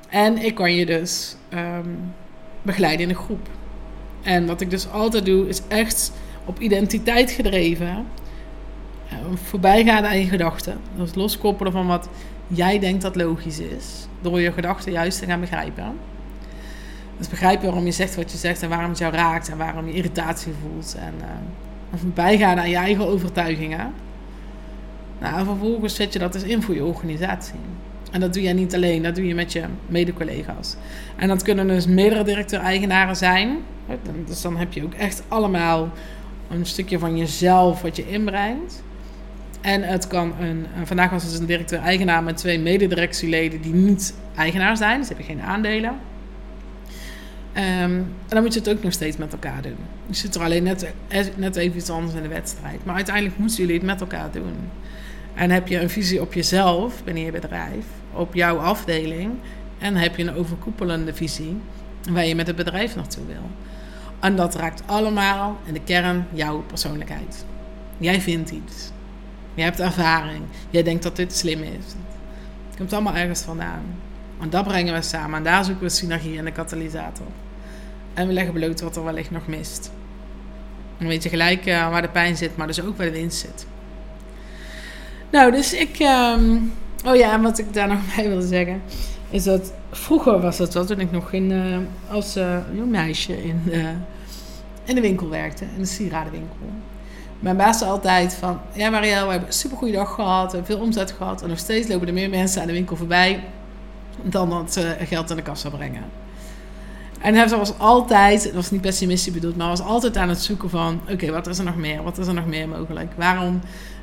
En 0.10 0.38
ik 0.38 0.56
kan 0.56 0.73
je 0.73 0.86
dus 0.86 1.36
um, 1.54 2.13
begeleiden 2.62 3.06
in 3.06 3.10
een 3.10 3.23
groep. 3.23 3.49
En 4.23 4.45
wat 4.45 4.62
ik 4.62 4.69
dus 4.69 4.89
altijd 4.89 5.25
doe, 5.25 5.47
is 5.47 5.62
echt 5.67 6.12
op 6.45 6.60
identiteit 6.60 7.32
gedreven. 7.32 8.06
Voorbijgaan 9.34 10.06
aan 10.06 10.19
je 10.19 10.28
gedachten. 10.28 10.80
Dus 10.97 11.15
loskoppelen 11.15 11.71
van 11.71 11.88
wat 11.88 12.10
jij 12.47 12.80
denkt 12.80 13.01
dat 13.01 13.15
logisch 13.15 13.60
is. 13.60 14.08
Door 14.21 14.41
je 14.41 14.51
gedachten 14.51 14.91
juist 14.91 15.19
te 15.19 15.25
gaan 15.25 15.39
begrijpen. 15.39 15.93
Dus 17.17 17.28
begrijpen 17.28 17.65
waarom 17.65 17.86
je 17.86 17.91
zegt 17.91 18.15
wat 18.15 18.32
je 18.32 18.38
zegt 18.38 18.62
en 18.62 18.69
waarom 18.69 18.89
het 18.89 18.97
jou 18.97 19.13
raakt 19.13 19.49
en 19.49 19.58
waarom 19.58 19.88
je 19.88 19.93
irritatie 19.93 20.54
voelt. 20.62 20.95
En 20.99 21.13
uh, 21.19 21.99
voorbijgaan 21.99 22.60
aan 22.60 22.69
je 22.69 22.75
eigen 22.75 23.08
overtuigingen. 23.08 23.93
Nou, 25.19 25.39
en 25.39 25.45
vervolgens 25.45 25.95
zet 25.95 26.13
je 26.13 26.19
dat 26.19 26.34
dus 26.34 26.43
in 26.43 26.62
voor 26.62 26.75
je 26.75 26.84
organisatie. 26.84 27.60
En 28.12 28.19
dat 28.19 28.34
doe 28.34 28.43
je 28.43 28.54
niet 28.54 28.75
alleen, 28.75 29.04
dat 29.04 29.15
doe 29.15 29.28
je 29.28 29.36
met 29.36 29.51
je 29.51 29.63
mede-collega's. 29.88 30.75
En 31.15 31.28
dat 31.28 31.43
kunnen 31.43 31.67
dus 31.67 31.88
meerdere 31.88 32.23
directeur-eigenaren 32.23 33.15
zijn. 33.15 33.58
Dus 34.25 34.41
dan 34.41 34.58
heb 34.58 34.73
je 34.73 34.84
ook 34.84 34.93
echt 34.93 35.23
allemaal 35.28 35.89
een 36.49 36.65
stukje 36.65 36.99
van 36.99 37.17
jezelf 37.17 37.82
wat 37.82 37.95
je 37.95 38.10
inbrengt. 38.10 38.84
En 39.62 39.84
het 39.84 40.08
kan 40.08 40.34
een, 40.39 40.65
vandaag 40.84 41.10
was 41.10 41.23
het 41.23 41.39
een 41.39 41.45
directeur-eigenaar 41.45 42.23
met 42.23 42.38
twee 42.38 42.60
mededirectieleden 42.60 43.62
die 43.62 43.73
niet 43.73 44.15
eigenaar 44.36 44.78
zijn, 44.78 44.99
dus 44.99 45.10
heb 45.10 45.17
je 45.17 45.23
geen 45.23 45.41
aandelen. 45.41 45.95
Ehm, 47.56 47.91
en 47.91 48.15
dan 48.28 48.44
moet 48.44 48.54
je 48.54 48.60
het 48.60 48.70
ook 48.70 48.84
nog 48.84 48.94
steeds 48.94 49.18
met 49.18 49.32
elkaar 49.32 49.62
doen. 49.62 49.78
Je 50.06 50.15
zit 50.15 50.36
er 50.36 50.41
alleen 50.41 50.63
net, 50.63 50.94
net 51.36 51.56
even 51.56 51.78
iets 51.78 51.89
anders 51.89 52.15
in 52.15 52.22
de 52.22 52.28
wedstrijd. 52.28 52.86
Maar 52.86 52.96
uiteindelijk 52.96 53.38
moeten 53.38 53.58
jullie 53.58 53.76
het 53.76 53.86
met 53.86 54.02
elkaar 54.02 54.32
doen. 54.32 54.56
En 55.34 55.50
heb 55.50 55.68
je 55.68 55.80
een 55.80 55.89
visie 55.89 56.22
op 56.22 56.34
jezelf 56.34 57.04
binnen 57.04 57.24
je 57.24 57.32
bedrijf, 57.32 57.86
op 58.13 58.34
jouw 58.34 58.58
afdeling. 58.58 59.32
En 59.80 59.96
heb 59.96 60.15
je 60.15 60.24
een 60.24 60.36
overkoepelende 60.36 61.13
visie 61.13 61.58
waar 62.10 62.26
je 62.26 62.36
met 62.36 62.48
het 62.48 62.56
bedrijf 62.56 62.96
naartoe 62.96 63.26
wil. 63.26 63.50
En 64.20 64.36
dat 64.36 64.56
raakt 64.56 64.84
allemaal 64.86 65.58
in 65.65 65.74
de 65.74 65.84
kern 65.84 66.28
jouw 66.34 66.62
persoonlijkheid. 66.62 67.46
Jij 67.98 68.22
vindt 68.22 68.52
iets. 68.52 68.91
Je 69.54 69.62
hebt 69.62 69.80
ervaring. 69.80 70.44
Jij 70.70 70.84
denkt 70.84 71.04
dat 71.04 71.15
dit 71.15 71.36
slim 71.36 71.62
is. 71.62 71.86
Het 72.68 72.78
komt 72.78 72.94
allemaal 72.94 73.15
ergens 73.15 73.41
vandaan. 73.41 73.84
En 74.41 74.50
dat 74.50 74.63
brengen 74.63 74.94
we 74.94 75.02
samen. 75.02 75.38
En 75.38 75.44
daar 75.44 75.65
zoeken 75.65 75.84
we 75.84 75.89
synergie 75.89 76.38
in 76.38 76.46
de 76.46 76.52
katalysator. 76.52 77.28
En 78.15 78.28
we 78.28 78.34
leggen 78.34 78.54
bloot 78.54 78.82
wat 78.82 78.95
er 78.95 79.04
wellicht 79.04 79.32
nog 79.32 79.47
mist. 79.47 79.91
Dan 80.97 81.08
weet 81.08 81.23
je 81.23 81.30
gelijk 81.30 81.65
uh, 81.65 81.89
waar 81.89 82.01
de 82.01 82.08
pijn 82.08 82.38
zit, 82.38 82.58
maar 82.58 82.67
dus 82.67 82.82
ook 82.82 82.97
waar 82.97 83.06
de 83.06 83.12
winst 83.12 83.39
zit. 83.39 83.67
Nou, 85.32 85.51
dus 85.51 85.73
ik. 85.73 85.99
Um, 85.99 86.73
oh 87.06 87.15
ja, 87.15 87.41
wat 87.41 87.58
ik 87.58 87.73
daar 87.73 87.88
nog 87.93 88.15
bij 88.15 88.28
wilde 88.28 88.47
zeggen. 88.47 88.82
Is 89.30 89.43
dat 89.43 89.73
vroeger 89.91 90.41
was 90.41 90.58
het 90.58 90.73
wel, 90.73 90.86
toen 90.86 90.99
ik 90.99 91.12
nog 91.12 91.32
in, 91.32 91.51
uh, 91.51 91.78
als 92.10 92.38
uh, 92.38 92.58
jong 92.73 92.91
meisje 92.91 93.43
in, 93.43 93.62
in 94.84 94.95
de 94.95 95.01
winkel 95.01 95.30
werkte, 95.30 95.65
in 95.75 95.82
de 95.82 95.86
sieradenwinkel. 95.86 96.69
Mijn 97.39 97.58
baas 97.58 97.78
zei 97.78 97.89
altijd 97.89 98.34
van, 98.34 98.60
ja 98.73 98.89
Marielle, 98.89 99.25
we 99.25 99.32
hebben 99.32 99.47
een 99.47 99.54
supergoeie 99.54 99.93
dag 99.93 100.13
gehad, 100.13 100.51
we 100.51 100.58
hebben 100.58 100.75
veel 100.75 100.86
omzet 100.86 101.12
gehad. 101.12 101.41
En 101.41 101.49
nog 101.49 101.58
steeds 101.58 101.88
lopen 101.88 102.08
er 102.08 102.13
meer 102.13 102.30
mensen 102.30 102.62
aan 102.62 102.67
de 102.67 102.73
winkel 102.73 102.95
voorbij 102.95 103.43
dan 104.21 104.49
dat 104.49 104.73
ze 104.73 104.95
geld 104.99 105.30
in 105.30 105.36
de 105.36 105.41
kassa 105.41 105.69
brengen. 105.69 106.04
En 107.21 107.36
hij 107.36 107.49
was 107.49 107.80
altijd, 107.80 108.43
het 108.43 108.54
was 108.54 108.71
niet 108.71 108.82
pessimistisch 108.82 109.34
bedoeld, 109.34 109.56
maar 109.56 109.67
was 109.67 109.82
altijd 109.82 110.17
aan 110.17 110.30
het 110.30 110.41
zoeken 110.41 110.69
van: 110.69 111.01
oké, 111.12 111.32
wat 111.32 111.47
is 111.47 111.58
er 111.58 111.63
nog 111.63 111.75
meer? 111.75 112.04
Wat 112.04 112.17
is 112.17 112.28
er 112.28 112.34
nog 112.34 112.45
meer 112.45 112.69
mogelijk? 112.69 113.12
Waarom 113.17 113.62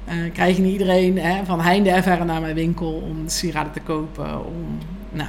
uh, 0.09 0.33
krijg 0.33 0.59
niet 0.59 0.73
iedereen 0.73 1.19
hè, 1.19 1.45
van 1.45 1.61
heinde 1.61 1.91
en 1.91 2.03
verre 2.03 2.25
naar 2.25 2.41
mijn 2.41 2.55
winkel 2.55 2.93
om 2.93 3.29
sieraden 3.29 3.73
te 3.73 3.81
kopen? 3.81 4.47
Om, 4.47 4.79
nou. 5.11 5.29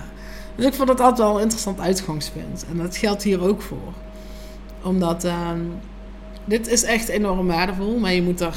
Dus 0.55 0.65
ik 0.65 0.73
vond 0.73 0.87
dat 0.87 0.99
altijd 0.99 1.27
wel 1.27 1.35
een 1.35 1.41
interessant 1.41 1.79
uitgangspunt. 1.79 2.65
En 2.69 2.77
dat 2.77 2.97
geldt 2.97 3.23
hier 3.23 3.41
ook 3.41 3.61
voor. 3.61 3.93
Omdat 4.83 5.25
uh, 5.25 5.49
dit 6.45 6.67
is 6.67 6.83
echt 6.83 7.07
enorm 7.07 7.47
waardevol, 7.47 7.99
maar 7.99 8.13
je 8.13 8.21
moet 8.21 8.41
er 8.41 8.55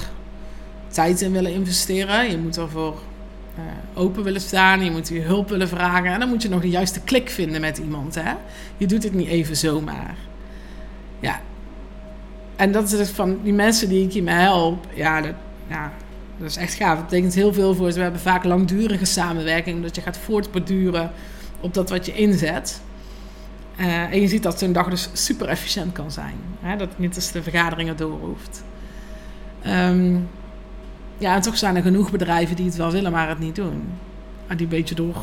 tijd 0.88 1.20
in 1.20 1.32
willen 1.32 1.52
investeren. 1.52 2.30
Je 2.30 2.38
moet 2.38 2.56
ervoor 2.56 2.98
open 3.94 4.22
willen 4.22 4.40
staan, 4.40 4.84
je 4.84 4.90
moet 4.90 5.08
je 5.08 5.20
hulp 5.20 5.48
willen 5.48 5.68
vragen. 5.68 6.12
En 6.12 6.20
dan 6.20 6.28
moet 6.28 6.42
je 6.42 6.48
nog 6.48 6.60
de 6.60 6.68
juiste 6.68 7.00
klik 7.00 7.30
vinden 7.30 7.60
met 7.60 7.78
iemand. 7.78 8.14
Hè? 8.14 8.32
Je 8.76 8.86
doet 8.86 9.02
het 9.02 9.14
niet 9.14 9.28
even 9.28 9.56
zomaar. 9.56 10.14
Ja. 11.20 11.40
En 12.56 12.72
dat 12.72 12.84
is 12.84 12.90
dus 12.90 13.10
van 13.10 13.38
die 13.42 13.52
mensen 13.52 13.88
die 13.88 14.04
ik 14.04 14.12
hiermee 14.12 14.34
help. 14.34 14.86
Ja 14.94 15.20
dat, 15.20 15.34
ja, 15.68 15.92
dat 16.38 16.50
is 16.50 16.56
echt 16.56 16.74
gaaf. 16.74 16.96
Dat 16.96 17.08
betekent 17.08 17.34
heel 17.34 17.52
veel 17.52 17.74
voor 17.74 17.90
ze. 17.90 17.96
We 17.96 18.02
hebben 18.02 18.20
vaak 18.20 18.44
langdurige 18.44 19.04
samenwerking. 19.04 19.82
Dat 19.82 19.94
je 19.94 20.00
gaat 20.00 20.18
voortborduren 20.18 21.10
op 21.60 21.74
dat 21.74 21.90
wat 21.90 22.06
je 22.06 22.14
inzet. 22.14 22.80
Uh, 23.80 23.86
en 23.86 24.20
je 24.20 24.28
ziet 24.28 24.42
dat 24.42 24.58
zo'n 24.58 24.72
dag 24.72 24.88
dus 24.88 25.08
super 25.12 25.48
efficiënt 25.48 25.92
kan 25.92 26.10
zijn. 26.10 26.36
Hè? 26.60 26.76
Dat 26.76 26.98
niet 26.98 27.16
eens 27.16 27.32
de 27.32 27.42
vergaderingen 27.42 27.96
door 27.96 28.18
hoeft. 28.20 28.64
Um, 29.66 30.28
ja, 31.18 31.34
en 31.34 31.40
toch 31.40 31.58
zijn 31.58 31.76
er 31.76 31.82
genoeg 31.82 32.10
bedrijven 32.10 32.56
die 32.56 32.66
het 32.66 32.76
wel 32.76 32.90
willen, 32.90 33.12
maar 33.12 33.28
het 33.28 33.38
niet 33.38 33.56
doen. 33.56 33.82
Die 34.48 34.60
een 34.60 34.68
beetje 34.68 34.94
door 34.94 35.16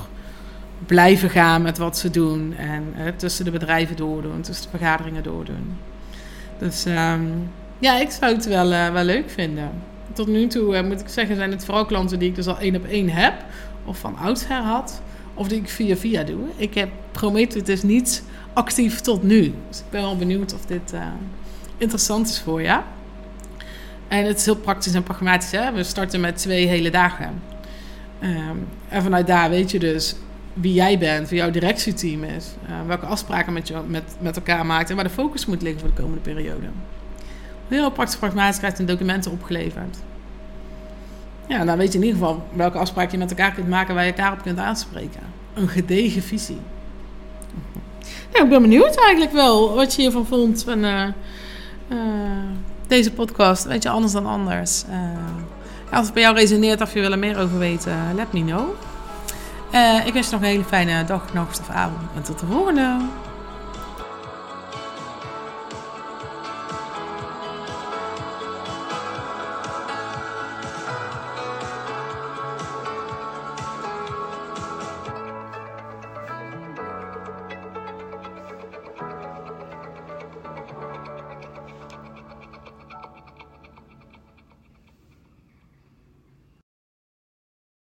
blijven 0.85 1.29
gaan 1.29 1.61
met 1.61 1.77
wat 1.77 1.97
ze 1.97 2.09
doen. 2.09 2.53
En 2.57 2.83
hè, 2.93 3.13
tussen 3.13 3.45
de 3.45 3.51
bedrijven 3.51 3.95
doordoen, 3.95 4.41
tussen 4.41 4.71
de 4.71 4.77
vergaderingen 4.77 5.23
doordoen. 5.23 5.77
Dus 6.57 6.85
um, 6.85 7.51
ja, 7.79 7.99
ik 7.99 8.11
zou 8.11 8.35
het 8.35 8.45
wel, 8.45 8.71
uh, 8.71 8.91
wel 8.91 9.03
leuk 9.03 9.29
vinden. 9.29 9.71
Tot 10.13 10.27
nu 10.27 10.47
toe 10.47 10.75
uh, 10.75 10.83
moet 10.83 10.99
ik 10.99 11.07
zeggen, 11.07 11.35
zijn 11.35 11.51
het 11.51 11.65
vooral 11.65 11.85
klanten 11.85 12.19
die 12.19 12.29
ik 12.29 12.35
dus 12.35 12.47
al 12.47 12.59
één 12.59 12.75
op 12.75 12.85
één 12.85 13.09
heb. 13.09 13.33
Of 13.85 13.97
van 13.97 14.17
oudsher 14.17 14.61
had. 14.61 15.01
Of 15.33 15.47
die 15.47 15.59
ik 15.59 15.69
via 15.69 15.95
via 15.95 16.23
doe. 16.23 16.39
Ik 16.55 16.73
heb 16.73 16.89
Prometheus 17.11 17.63
dus 17.63 17.83
niet 17.83 18.23
actief 18.53 18.99
tot 18.99 19.23
nu. 19.23 19.53
Dus 19.69 19.79
ik 19.79 19.85
ben 19.89 20.01
wel 20.01 20.17
benieuwd 20.17 20.53
of 20.53 20.65
dit 20.65 20.93
interessant 21.77 22.27
is 22.27 22.39
voor 22.39 22.61
je. 22.61 22.79
En 24.07 24.25
het 24.25 24.37
is 24.37 24.45
heel 24.45 24.55
praktisch 24.55 24.93
en 24.93 25.03
pragmatisch. 25.03 25.51
Hè? 25.51 25.71
We 25.71 25.83
starten 25.83 26.19
met 26.19 26.37
twee 26.37 26.67
hele 26.67 26.89
dagen. 26.89 27.41
Um, 28.23 28.67
en 28.89 29.03
vanuit 29.03 29.27
daar 29.27 29.49
weet 29.49 29.71
je 29.71 29.79
dus 29.79 30.15
wie 30.53 30.73
jij 30.73 30.97
bent, 30.97 31.29
wie 31.29 31.37
jouw 31.37 31.51
directieteam 31.51 32.23
is, 32.23 32.45
uh, 32.69 32.75
welke 32.87 33.05
afspraken 33.05 33.53
met, 33.53 33.67
je, 33.67 33.75
met, 33.87 34.03
met 34.19 34.35
elkaar 34.35 34.65
maakt 34.65 34.89
en 34.89 34.95
waar 34.95 35.03
de 35.03 35.09
focus 35.09 35.45
moet 35.45 35.61
liggen 35.61 35.79
voor 35.79 35.89
de 35.89 36.01
komende 36.01 36.21
periode. 36.21 36.67
Heel 37.67 37.91
praktisch 37.91 38.17
pragmatisch 38.17 38.57
krijgt 38.57 38.79
een 38.79 38.85
documenten 38.85 39.31
opgeleverd. 39.31 39.97
Ja, 41.47 41.65
dan 41.65 41.77
weet 41.77 41.91
je 41.93 41.97
in 41.97 42.03
ieder 42.05 42.19
geval 42.19 42.47
welke 42.53 42.77
afspraken 42.77 43.11
je 43.11 43.17
met 43.17 43.29
elkaar 43.29 43.51
kunt 43.51 43.69
maken 43.69 43.95
waar 43.95 44.05
je 44.05 44.13
elkaar 44.13 44.31
op 44.31 44.41
kunt 44.41 44.59
aanspreken. 44.59 45.21
Een 45.53 45.67
gedegen 45.67 46.21
visie. 46.21 46.59
Ja, 48.33 48.43
ik 48.43 48.49
ben 48.49 48.61
benieuwd 48.61 48.95
eigenlijk 48.95 49.31
wel 49.31 49.75
wat 49.75 49.95
je 49.95 50.01
hiervan 50.01 50.25
vond. 50.25 50.65
En, 50.67 50.79
uh, 50.79 51.07
uh, 51.87 51.97
deze 52.87 53.11
podcast. 53.11 53.63
Weet 53.63 53.83
je, 53.83 53.89
anders 53.89 54.13
dan 54.13 54.25
anders. 54.25 54.83
Uh, 54.89 54.95
als 55.91 56.05
het 56.05 56.13
bij 56.13 56.23
jou 56.23 56.35
resoneert 56.35 56.81
of 56.81 56.93
je 56.93 56.99
wil 56.99 57.11
er 57.11 57.19
meer 57.19 57.39
over 57.39 57.57
weten, 57.57 58.15
let 58.15 58.33
me 58.33 58.43
know. 58.43 58.69
Uh, 59.73 60.05
ik 60.05 60.13
wens 60.13 60.25
je 60.25 60.31
nog 60.31 60.41
een 60.41 60.47
hele 60.47 60.63
fijne 60.63 61.05
dag, 61.05 61.33
nacht 61.33 61.59
of 61.59 61.69
avond. 61.69 62.01
En 62.15 62.23
tot 62.23 62.39
de 62.39 62.45
volgende. 62.45 62.97